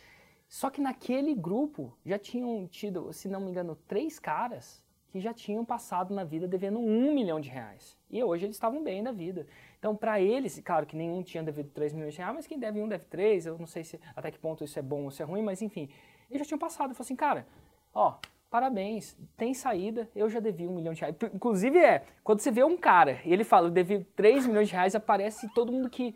Só 0.48 0.70
que 0.70 0.80
naquele 0.80 1.34
grupo 1.34 1.96
já 2.04 2.18
tinham 2.18 2.66
tido, 2.66 3.12
se 3.12 3.28
não 3.28 3.40
me 3.40 3.50
engano, 3.50 3.76
três 3.86 4.18
caras 4.18 4.82
que 5.10 5.20
já 5.20 5.32
tinham 5.32 5.64
passado 5.64 6.14
na 6.14 6.24
vida 6.24 6.46
devendo 6.46 6.78
um 6.78 7.14
milhão 7.14 7.40
de 7.40 7.48
reais. 7.48 7.96
E 8.10 8.22
hoje 8.22 8.46
eles 8.46 8.56
estavam 8.56 8.82
bem 8.82 9.02
na 9.02 9.12
vida. 9.12 9.46
Então, 9.78 9.94
para 9.94 10.20
eles, 10.20 10.60
claro 10.64 10.86
que 10.86 10.96
nenhum 10.96 11.22
tinha 11.22 11.42
devido 11.42 11.70
3 11.70 11.92
milhões 11.92 12.14
de 12.14 12.20
reais, 12.20 12.34
mas 12.34 12.46
quem 12.46 12.58
deve 12.58 12.80
um 12.80 12.88
deve 12.88 13.04
três. 13.04 13.46
Eu 13.46 13.58
não 13.58 13.66
sei 13.66 13.84
se 13.84 14.00
até 14.14 14.30
que 14.30 14.38
ponto 14.38 14.64
isso 14.64 14.78
é 14.78 14.82
bom 14.82 15.04
ou 15.04 15.10
se 15.10 15.22
é 15.22 15.24
ruim, 15.24 15.42
mas 15.42 15.62
enfim. 15.62 15.88
Eles 16.30 16.40
já 16.40 16.44
tinham 16.44 16.58
passado. 16.58 16.90
Eu 16.90 16.94
falei 16.94 17.06
assim, 17.06 17.16
cara, 17.16 17.46
ó, 17.94 18.16
parabéns, 18.50 19.16
tem 19.36 19.54
saída, 19.54 20.08
eu 20.14 20.28
já 20.28 20.40
devi 20.40 20.66
um 20.66 20.74
milhão 20.74 20.92
de 20.92 21.00
reais. 21.00 21.16
Inclusive, 21.32 21.78
é, 21.78 22.04
quando 22.24 22.40
você 22.40 22.50
vê 22.50 22.64
um 22.64 22.76
cara 22.76 23.20
e 23.24 23.32
ele 23.32 23.44
fala, 23.44 23.68
eu 23.68 23.70
devi 23.70 24.04
3 24.16 24.46
milhões 24.46 24.68
de 24.68 24.74
reais, 24.74 24.94
aparece 24.94 25.48
todo 25.54 25.72
mundo 25.72 25.88
que, 25.88 26.14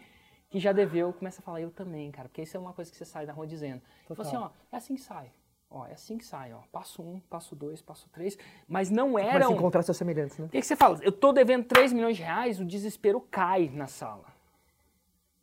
que 0.53 0.61
já 0.61 0.71
deveu, 0.73 1.13
começa 1.13 1.41
a 1.41 1.43
falar, 1.43 1.61
eu 1.63 1.71
também, 1.71 2.11
cara, 2.13 2.29
porque 2.29 2.43
isso 2.43 2.57
é 2.57 2.61
uma 2.61 2.73
coisa 2.75 2.91
que 2.91 2.97
você 2.97 3.05
sai 3.05 3.25
da 3.27 3.33
rua 3.33 3.47
dizendo. 3.47 3.81
Falou 4.07 4.23
assim, 4.27 4.37
ó, 4.37 4.51
é 4.71 4.77
assim 4.77 4.95
que 4.95 5.01
sai. 5.01 5.33
Ó, 5.71 5.87
é 5.87 5.93
assim 5.93 6.19
que 6.19 6.25
sai, 6.27 6.53
ó. 6.53 6.59
Passo 6.71 7.03
um, 7.03 7.19
passo 7.21 7.57
dois, 7.57 7.81
passo 7.81 8.07
três. 8.11 8.37
Mas 8.69 8.91
não 8.91 9.13
Começa 9.13 9.31
a 9.31 9.35
eram. 9.37 9.53
encontrar 9.53 9.83
seus 9.83 9.97
semelhantes, 9.97 10.37
né? 10.39 10.45
O 10.45 10.49
que, 10.51 10.61
que 10.61 10.67
você 10.67 10.77
fala? 10.77 10.99
Eu 11.03 11.11
tô 11.11 11.33
devendo 11.33 11.65
3 11.65 11.93
milhões 11.95 12.17
de 12.19 12.23
reais, 12.23 12.61
o 12.61 12.65
desespero 12.67 13.19
cai 13.23 13.71
na 13.71 13.87
sala. 13.87 14.27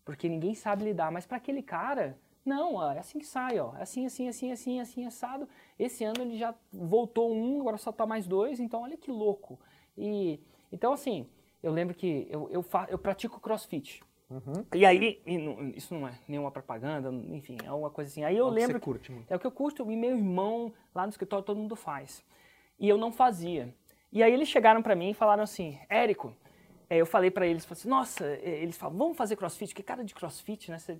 Porque 0.05 0.29
ninguém 0.29 0.53
sabe 0.53 0.83
lidar. 0.83 1.11
Mas 1.11 1.25
para 1.25 1.37
aquele 1.37 1.63
cara, 1.63 2.15
não, 2.45 2.75
ó, 2.75 2.91
é 2.91 2.99
assim 2.99 3.17
que 3.17 3.25
sai, 3.25 3.59
ó. 3.59 3.75
É 3.77 3.81
assim, 3.81 4.05
assim, 4.05 4.27
assim, 4.27 4.51
assim, 4.51 4.79
assim, 4.79 5.05
assado. 5.07 5.49
Esse 5.79 6.03
ano 6.03 6.21
ele 6.21 6.37
já 6.37 6.53
voltou 6.71 7.33
um, 7.33 7.61
agora 7.61 7.77
só 7.77 7.91
tá 7.91 8.05
mais 8.05 8.27
dois, 8.27 8.59
então 8.59 8.81
olha 8.83 8.95
que 8.97 9.09
louco. 9.11 9.59
E 9.97 10.39
então 10.71 10.93
assim, 10.93 11.27
eu 11.63 11.71
lembro 11.71 11.95
que 11.95 12.27
eu, 12.29 12.47
eu, 12.51 12.61
fa- 12.61 12.85
eu 12.89 12.99
pratico 12.99 13.39
crossfit. 13.39 14.03
E 14.75 14.85
aí, 14.85 15.21
e 15.25 15.37
não- 15.37 15.69
isso 15.69 15.93
não 15.93 16.07
é 16.07 16.13
nenhuma 16.27 16.51
propaganda, 16.51 17.09
enfim, 17.33 17.57
é 17.63 17.71
uma 17.71 17.89
coisa 17.89 18.09
assim. 18.11 18.23
Aí 18.23 18.37
eu 18.37 18.47
que 18.49 18.55
lembro. 18.55 18.73
você 18.73 18.79
curte 18.79 19.11
muito. 19.11 19.31
É 19.31 19.35
o 19.35 19.39
que 19.39 19.47
eu 19.47 19.51
curto, 19.51 19.89
e 19.91 19.95
meu 19.95 20.11
irmão 20.11 20.71
lá 20.93 21.03
no 21.03 21.09
escritório 21.09 21.43
todo 21.43 21.57
mundo 21.57 21.75
faz. 21.75 22.23
E 22.79 22.87
eu 22.87 22.97
não 22.97 23.11
fazia. 23.11 23.73
E 24.11 24.21
aí 24.23 24.31
eles 24.31 24.47
chegaram 24.47 24.81
pra 24.81 24.95
mim 24.95 25.09
e 25.09 25.13
falaram 25.13 25.43
assim: 25.43 25.79
Érico, 25.89 26.33
é, 26.89 26.97
eu 26.97 27.05
falei 27.05 27.29
pra 27.29 27.45
eles, 27.45 27.65
falei 27.65 27.79
assim, 27.79 27.89
nossa, 27.89 28.25
é, 28.25 28.61
eles 28.63 28.77
falam, 28.77 28.97
vamos 28.97 29.17
fazer 29.17 29.35
crossfit, 29.35 29.75
que 29.75 29.83
cara 29.83 30.03
de 30.03 30.13
crossfit, 30.15 30.71
né? 30.71 30.79
Você 30.79 30.99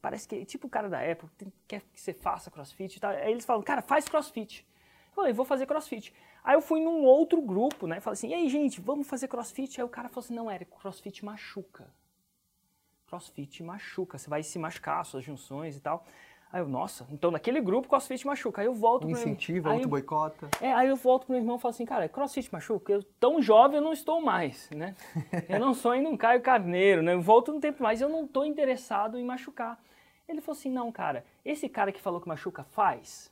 parece 0.00 0.26
que 0.26 0.34
é 0.36 0.44
tipo 0.44 0.66
o 0.66 0.70
cara 0.70 0.88
da 0.88 0.98
tem- 1.36 1.52
quer 1.68 1.82
que 1.92 2.00
você 2.00 2.14
faça 2.14 2.50
crossfit 2.50 2.96
e 2.96 3.00
tal. 3.00 3.10
Aí 3.10 3.30
eles 3.32 3.44
falam, 3.44 3.62
cara, 3.62 3.82
faz 3.82 4.08
crossfit. 4.08 4.66
Eu 5.08 5.14
falei, 5.14 5.32
vou 5.32 5.44
fazer 5.44 5.66
crossfit. 5.66 6.12
Aí 6.44 6.54
eu 6.54 6.62
fui 6.62 6.80
num 6.80 7.02
outro 7.04 7.40
grupo, 7.42 7.86
né? 7.86 8.00
Falei 8.00 8.14
assim, 8.14 8.28
e 8.28 8.34
aí, 8.34 8.48
gente, 8.48 8.80
vamos 8.80 9.06
fazer 9.06 9.28
crossfit? 9.28 9.78
Aí 9.80 9.84
o 9.84 9.88
cara 9.88 10.08
falou 10.08 10.24
assim, 10.24 10.34
não, 10.34 10.50
Érico, 10.50 10.78
crossfit 10.78 11.24
machuca 11.24 11.90
crossfit 13.06 13.62
machuca, 13.62 14.18
você 14.18 14.28
vai 14.28 14.42
se 14.42 14.58
machucar, 14.58 15.04
suas 15.04 15.24
junções 15.24 15.76
e 15.76 15.80
tal. 15.80 16.04
Aí 16.52 16.60
eu, 16.60 16.68
nossa, 16.68 17.06
então 17.10 17.30
naquele 17.30 17.60
grupo 17.60 17.88
crossfit 17.88 18.24
machuca. 18.26 18.60
Aí 18.62 18.66
eu 18.66 18.74
volto 18.74 19.02
Um 19.04 19.10
pro 19.10 19.18
meu- 19.18 19.20
incentiva, 19.20 19.72
outro 19.72 19.88
boicota. 19.88 20.48
É, 20.60 20.72
aí 20.72 20.88
eu 20.88 20.96
volto 20.96 21.24
pro 21.26 21.32
meu 21.32 21.42
irmão 21.42 21.56
e 21.56 21.60
falo 21.60 21.70
assim, 21.74 21.84
cara, 21.84 22.08
crossfit 22.08 22.52
machuca? 22.52 22.92
Eu 22.92 23.02
tão 23.18 23.42
jovem 23.42 23.78
eu 23.78 23.82
não 23.82 23.92
estou 23.92 24.20
mais, 24.20 24.70
né? 24.70 24.94
Eu 25.48 25.58
não 25.58 25.74
sou 25.74 25.90
ainda 25.90 26.08
um 26.08 26.16
Caio 26.16 26.40
Carneiro, 26.40 27.02
né? 27.02 27.14
Eu 27.14 27.20
volto 27.20 27.52
no 27.52 27.60
tempo 27.60 27.82
mais, 27.82 28.00
eu 28.00 28.08
não 28.08 28.24
estou 28.24 28.44
interessado 28.44 29.18
em 29.18 29.24
machucar. 29.24 29.78
Ele 30.28 30.40
falou 30.40 30.58
assim, 30.58 30.70
não, 30.70 30.90
cara, 30.90 31.24
esse 31.44 31.68
cara 31.68 31.92
que 31.92 32.00
falou 32.00 32.20
que 32.20 32.28
machuca 32.28 32.64
faz? 32.64 33.30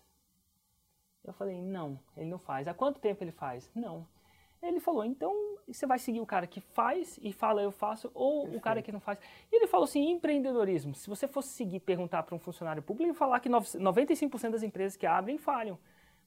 Eu 1.24 1.32
falei, 1.32 1.60
não, 1.60 1.98
ele 2.16 2.26
não 2.28 2.38
faz. 2.38 2.68
Há 2.68 2.74
quanto 2.74 3.00
tempo 3.00 3.22
ele 3.24 3.32
faz? 3.32 3.70
Não. 3.74 4.06
Ele 4.66 4.80
falou, 4.80 5.04
então 5.04 5.32
você 5.66 5.86
vai 5.86 5.98
seguir 5.98 6.20
o 6.20 6.26
cara 6.26 6.46
que 6.46 6.60
faz 6.60 7.18
e 7.22 7.32
fala 7.32 7.62
eu 7.62 7.70
faço, 7.70 8.10
ou 8.14 8.44
o 8.56 8.60
cara 8.60 8.80
que 8.82 8.92
não 8.92 9.00
faz. 9.00 9.18
E 9.52 9.56
ele 9.56 9.66
falou 9.66 9.84
assim, 9.84 10.10
empreendedorismo. 10.10 10.94
Se 10.94 11.08
você 11.08 11.26
fosse 11.28 11.48
seguir 11.50 11.80
perguntar 11.80 12.22
para 12.22 12.34
um 12.34 12.38
funcionário 12.38 12.82
público, 12.82 13.08
ele 13.08 13.14
falar 13.16 13.40
que 13.40 13.48
nove- 13.48 13.78
95% 13.78 14.50
das 14.52 14.62
empresas 14.62 14.96
que 14.96 15.06
abrem 15.06 15.38
falham. 15.38 15.78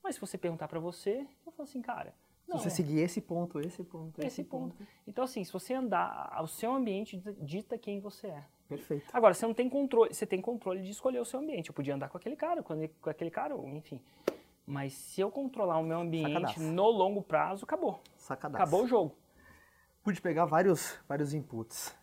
Mas 0.03 0.15
se 0.15 0.21
você 0.21 0.37
perguntar 0.37 0.67
para 0.67 0.79
você, 0.79 1.25
eu 1.45 1.51
falo 1.51 1.67
assim, 1.67 1.81
cara, 1.81 2.13
não, 2.47 2.57
Se 2.59 2.63
você 2.69 2.69
seguir 2.77 2.99
esse 2.99 3.19
ponto, 3.19 3.59
esse 3.59 3.83
ponto, 3.83 4.21
esse 4.25 4.43
ponto. 4.43 4.75
Então 5.05 5.23
assim, 5.25 5.43
se 5.43 5.51
você 5.51 5.73
andar, 5.73 6.39
o 6.41 6.47
seu 6.47 6.71
ambiente 6.73 7.21
dita 7.41 7.77
quem 7.77 7.99
você 7.99 8.27
é. 8.27 8.43
Perfeito. 8.69 9.05
Agora, 9.13 9.33
você 9.33 9.45
não 9.45 9.53
tem 9.53 9.69
controle, 9.69 10.13
você 10.13 10.25
tem 10.25 10.41
controle 10.41 10.81
de 10.81 10.91
escolher 10.91 11.19
o 11.19 11.25
seu 11.25 11.39
ambiente. 11.39 11.69
Eu 11.69 11.73
podia 11.73 11.93
andar 11.95 12.09
com 12.09 12.17
aquele 12.17 12.35
cara, 12.35 12.61
com 12.63 12.73
ele- 12.73 12.93
com 13.01 13.09
aquele 13.09 13.31
cara, 13.31 13.55
ou 13.55 13.67
enfim. 13.69 13.99
Mas 14.67 14.91
se 14.93 15.21
eu 15.21 15.31
controlar 15.31 15.77
o 15.77 15.83
meu 15.83 15.99
ambiente 15.99 16.33
Sacadaço. 16.33 16.59
no 16.61 16.89
longo 16.89 17.21
prazo, 17.21 17.63
acabou. 17.63 18.01
Sacadaço. 18.17 18.61
Acabou 18.61 18.83
o 18.83 18.87
jogo. 18.87 19.15
Pude 20.03 20.21
pegar 20.21 20.43
vários, 20.43 20.99
vários 21.07 21.33
inputs. 21.33 21.95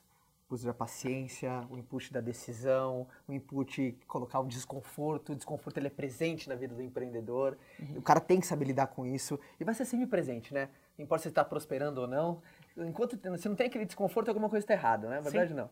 O 0.48 0.54
input 0.54 0.64
da 0.64 0.72
paciência, 0.72 1.66
o 1.68 1.76
input 1.76 2.10
da 2.12 2.22
decisão, 2.22 3.06
o 3.28 3.34
input 3.34 3.98
colocar 4.06 4.40
o 4.40 4.46
desconforto. 4.46 5.32
O 5.32 5.36
desconforto 5.36 5.76
ele 5.76 5.88
é 5.88 5.90
presente 5.90 6.48
na 6.48 6.54
vida 6.54 6.74
do 6.74 6.82
empreendedor. 6.82 7.58
O 7.94 8.00
cara 8.00 8.20
tem 8.20 8.40
que 8.40 8.46
saber 8.46 8.64
lidar 8.64 8.86
com 8.86 9.04
isso. 9.04 9.38
E 9.60 9.64
vai 9.64 9.74
ser 9.74 9.84
sempre 9.84 10.06
presente, 10.06 10.54
né? 10.54 10.70
Não 10.96 11.04
importa 11.04 11.24
se 11.24 11.28
está 11.28 11.44
prosperando 11.44 12.00
ou 12.00 12.06
não. 12.06 12.40
Enquanto 12.78 13.18
você 13.18 13.48
não 13.48 13.56
tem 13.56 13.66
aquele 13.66 13.84
desconforto, 13.84 14.28
alguma 14.28 14.48
coisa 14.48 14.64
está 14.64 14.72
errada, 14.72 15.08
né? 15.08 15.16
Na 15.16 15.22
verdade, 15.22 15.52
não. 15.52 15.68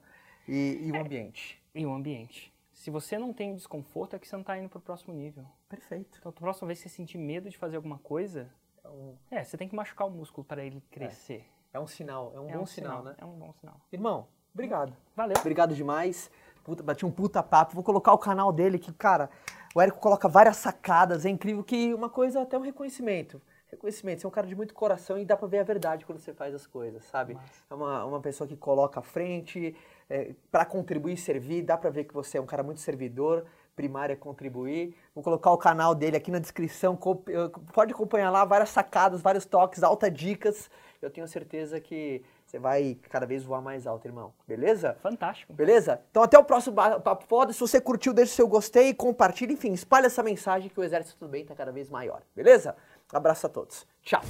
E, 0.46 0.78
e 0.83 0.92
o 0.92 0.96
ambiente. 0.96 1.62
E 1.74 1.87
o 1.87 1.92
ambiente. 1.92 2.51
Se 2.83 2.90
você 2.90 3.16
não 3.16 3.33
tem 3.33 3.55
desconforto, 3.55 4.16
é 4.16 4.18
que 4.18 4.27
você 4.27 4.35
não 4.35 4.40
está 4.40 4.59
indo 4.59 4.68
para 4.68 4.79
o 4.79 4.81
próximo 4.81 5.14
nível. 5.14 5.45
Perfeito. 5.68 6.18
Então, 6.18 6.31
a 6.31 6.33
próxima 6.33 6.66
vez 6.66 6.83
que 6.83 6.88
você 6.88 6.97
sentir 6.97 7.16
medo 7.16 7.49
de 7.49 7.57
fazer 7.57 7.77
alguma 7.77 7.97
coisa, 7.97 8.51
É 8.85 8.88
um, 8.88 9.14
é, 9.31 9.45
você 9.45 9.57
tem 9.57 9.68
que 9.68 9.77
machucar 9.77 10.09
o 10.09 10.11
músculo 10.11 10.45
para 10.45 10.64
ele 10.64 10.83
crescer. 10.90 11.49
é 11.73 11.79
um 11.79 11.87
sinal, 11.87 12.33
é 12.35 12.40
um 12.40 12.51
É 12.51 12.55
bom 12.55 12.62
um 12.62 12.66
sinal, 12.66 13.05
né? 13.05 13.14
É 13.18 13.25
um 13.25 13.38
bom 13.38 13.53
sinal. 13.53 13.81
Irmão, 13.92 14.27
obrigado. 14.53 14.97
Valeu. 15.14 15.37
Obrigado 15.38 15.77
demais. 15.77 16.29
Puta, 16.64 16.83
bati 16.83 17.07
um 17.07 17.11
puta 17.12 17.40
papo. 17.40 17.73
Vou 17.73 17.85
colocar 17.85 18.12
o 18.14 18.18
canal 18.18 18.51
dele 18.53 18.81
que, 18.81 18.92
cara, 18.92 19.31
o 19.77 19.81
Érico 19.81 20.01
coloca 20.01 20.27
várias 20.29 20.57
sacadas. 20.57 21.25
É 21.25 21.29
incrível 21.29 21.62
que 21.62 21.95
uma 21.95 22.11
coisa, 22.11 22.42
até 22.42 22.59
um 22.59 22.62
reconhecimento. 22.62 23.40
Reconhecimento. 23.71 24.21
Você 24.21 24.27
é 24.27 24.29
um 24.29 24.33
cara 24.33 24.49
de 24.49 24.57
muito 24.57 24.75
coração 24.75 25.16
e 25.16 25.25
dá 25.25 25.37
pra 25.37 25.47
ver 25.47 25.61
a 25.61 25.64
verdade 25.64 26.05
quando 26.05 26.18
você 26.18 26.35
faz 26.35 26.53
as 26.53 26.66
coisas, 26.66 27.05
sabe? 27.05 27.38
É 27.71 27.75
uma, 27.75 28.05
uma 28.05 28.21
pessoa 28.21 28.47
que 28.49 28.57
coloca 28.57 28.99
à 28.99 29.03
frente 29.05 29.75
é, 30.12 30.35
para 30.51 30.66
contribuir 30.66 31.14
e 31.14 31.16
servir. 31.16 31.62
Dá 31.62 31.77
pra 31.77 31.88
ver 31.88 32.05
que 32.05 32.12
você 32.12 32.37
é 32.37 32.40
um 32.40 32.46
cara 32.46 32.62
muito 32.62 32.81
servidor. 32.81 33.46
Primário 33.75 34.12
é 34.12 34.16
contribuir. 34.16 34.94
Vou 35.14 35.25
colocar 35.25 35.51
o 35.51 35.57
canal 35.57 35.94
dele 35.94 36.14
aqui 36.14 36.31
na 36.31 36.38
descrição. 36.38 36.98
eh, 37.29 37.51
Pode 37.72 37.94
acompanhar 37.94 38.31
lá 38.31 38.44
várias 38.44 38.68
sacadas, 38.68 39.22
vários 39.22 39.46
toques, 39.46 39.83
alta 39.83 40.11
dicas. 40.11 40.70
Eu 41.01 41.11
tenho 41.11 41.27
certeza 41.27 41.81
que 41.81 42.22
você 42.46 42.59
vai 42.59 42.98
cada 43.09 43.25
vez 43.25 43.42
voar 43.42 43.62
mais 43.62 43.87
alto, 43.87 44.07
irmão. 44.07 44.35
Beleza? 44.46 44.98
Fantástico. 45.01 45.55
Beleza? 45.55 46.03
Então 46.11 46.22
até 46.22 46.38
o 46.38 46.44
próximo 46.44 46.77
Papo 46.77 47.25
Foda. 47.27 47.55
Se 47.55 47.61
você 47.61 47.81
curtiu, 47.81 48.12
deixa 48.12 48.33
o 48.33 48.37
seu 48.37 48.46
gostei, 48.46 48.92
compartilha, 48.92 49.53
enfim, 49.55 49.72
espalha 49.72 50.07
essa 50.07 50.22
mensagem 50.22 50.68
que 50.68 50.79
o 50.79 50.85
Exército 50.85 51.27
Bem 51.27 51.46
tá 51.46 51.55
cada 51.55 51.72
vez 51.72 51.88
maior. 51.88 52.20
Beleza? 52.37 52.77
Abraço 53.11 53.46
a 53.46 53.48
todos. 53.48 53.87
Tchau. 54.03 54.20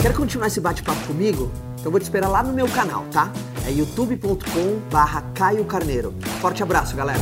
Quer 0.00 0.14
continuar 0.14 0.46
esse 0.46 0.60
bate-papo 0.60 1.06
comigo? 1.06 1.50
Então 1.78 1.90
vou 1.90 2.00
te 2.00 2.04
esperar 2.04 2.28
lá 2.28 2.42
no 2.42 2.54
meu 2.54 2.66
canal, 2.68 3.04
tá? 3.12 3.30
É 3.66 3.70
youtube.com 3.70 4.80
barra 4.90 5.20
Caio 5.34 5.64
Carneiro. 5.66 6.14
Forte 6.40 6.62
abraço, 6.62 6.96
galera. 6.96 7.20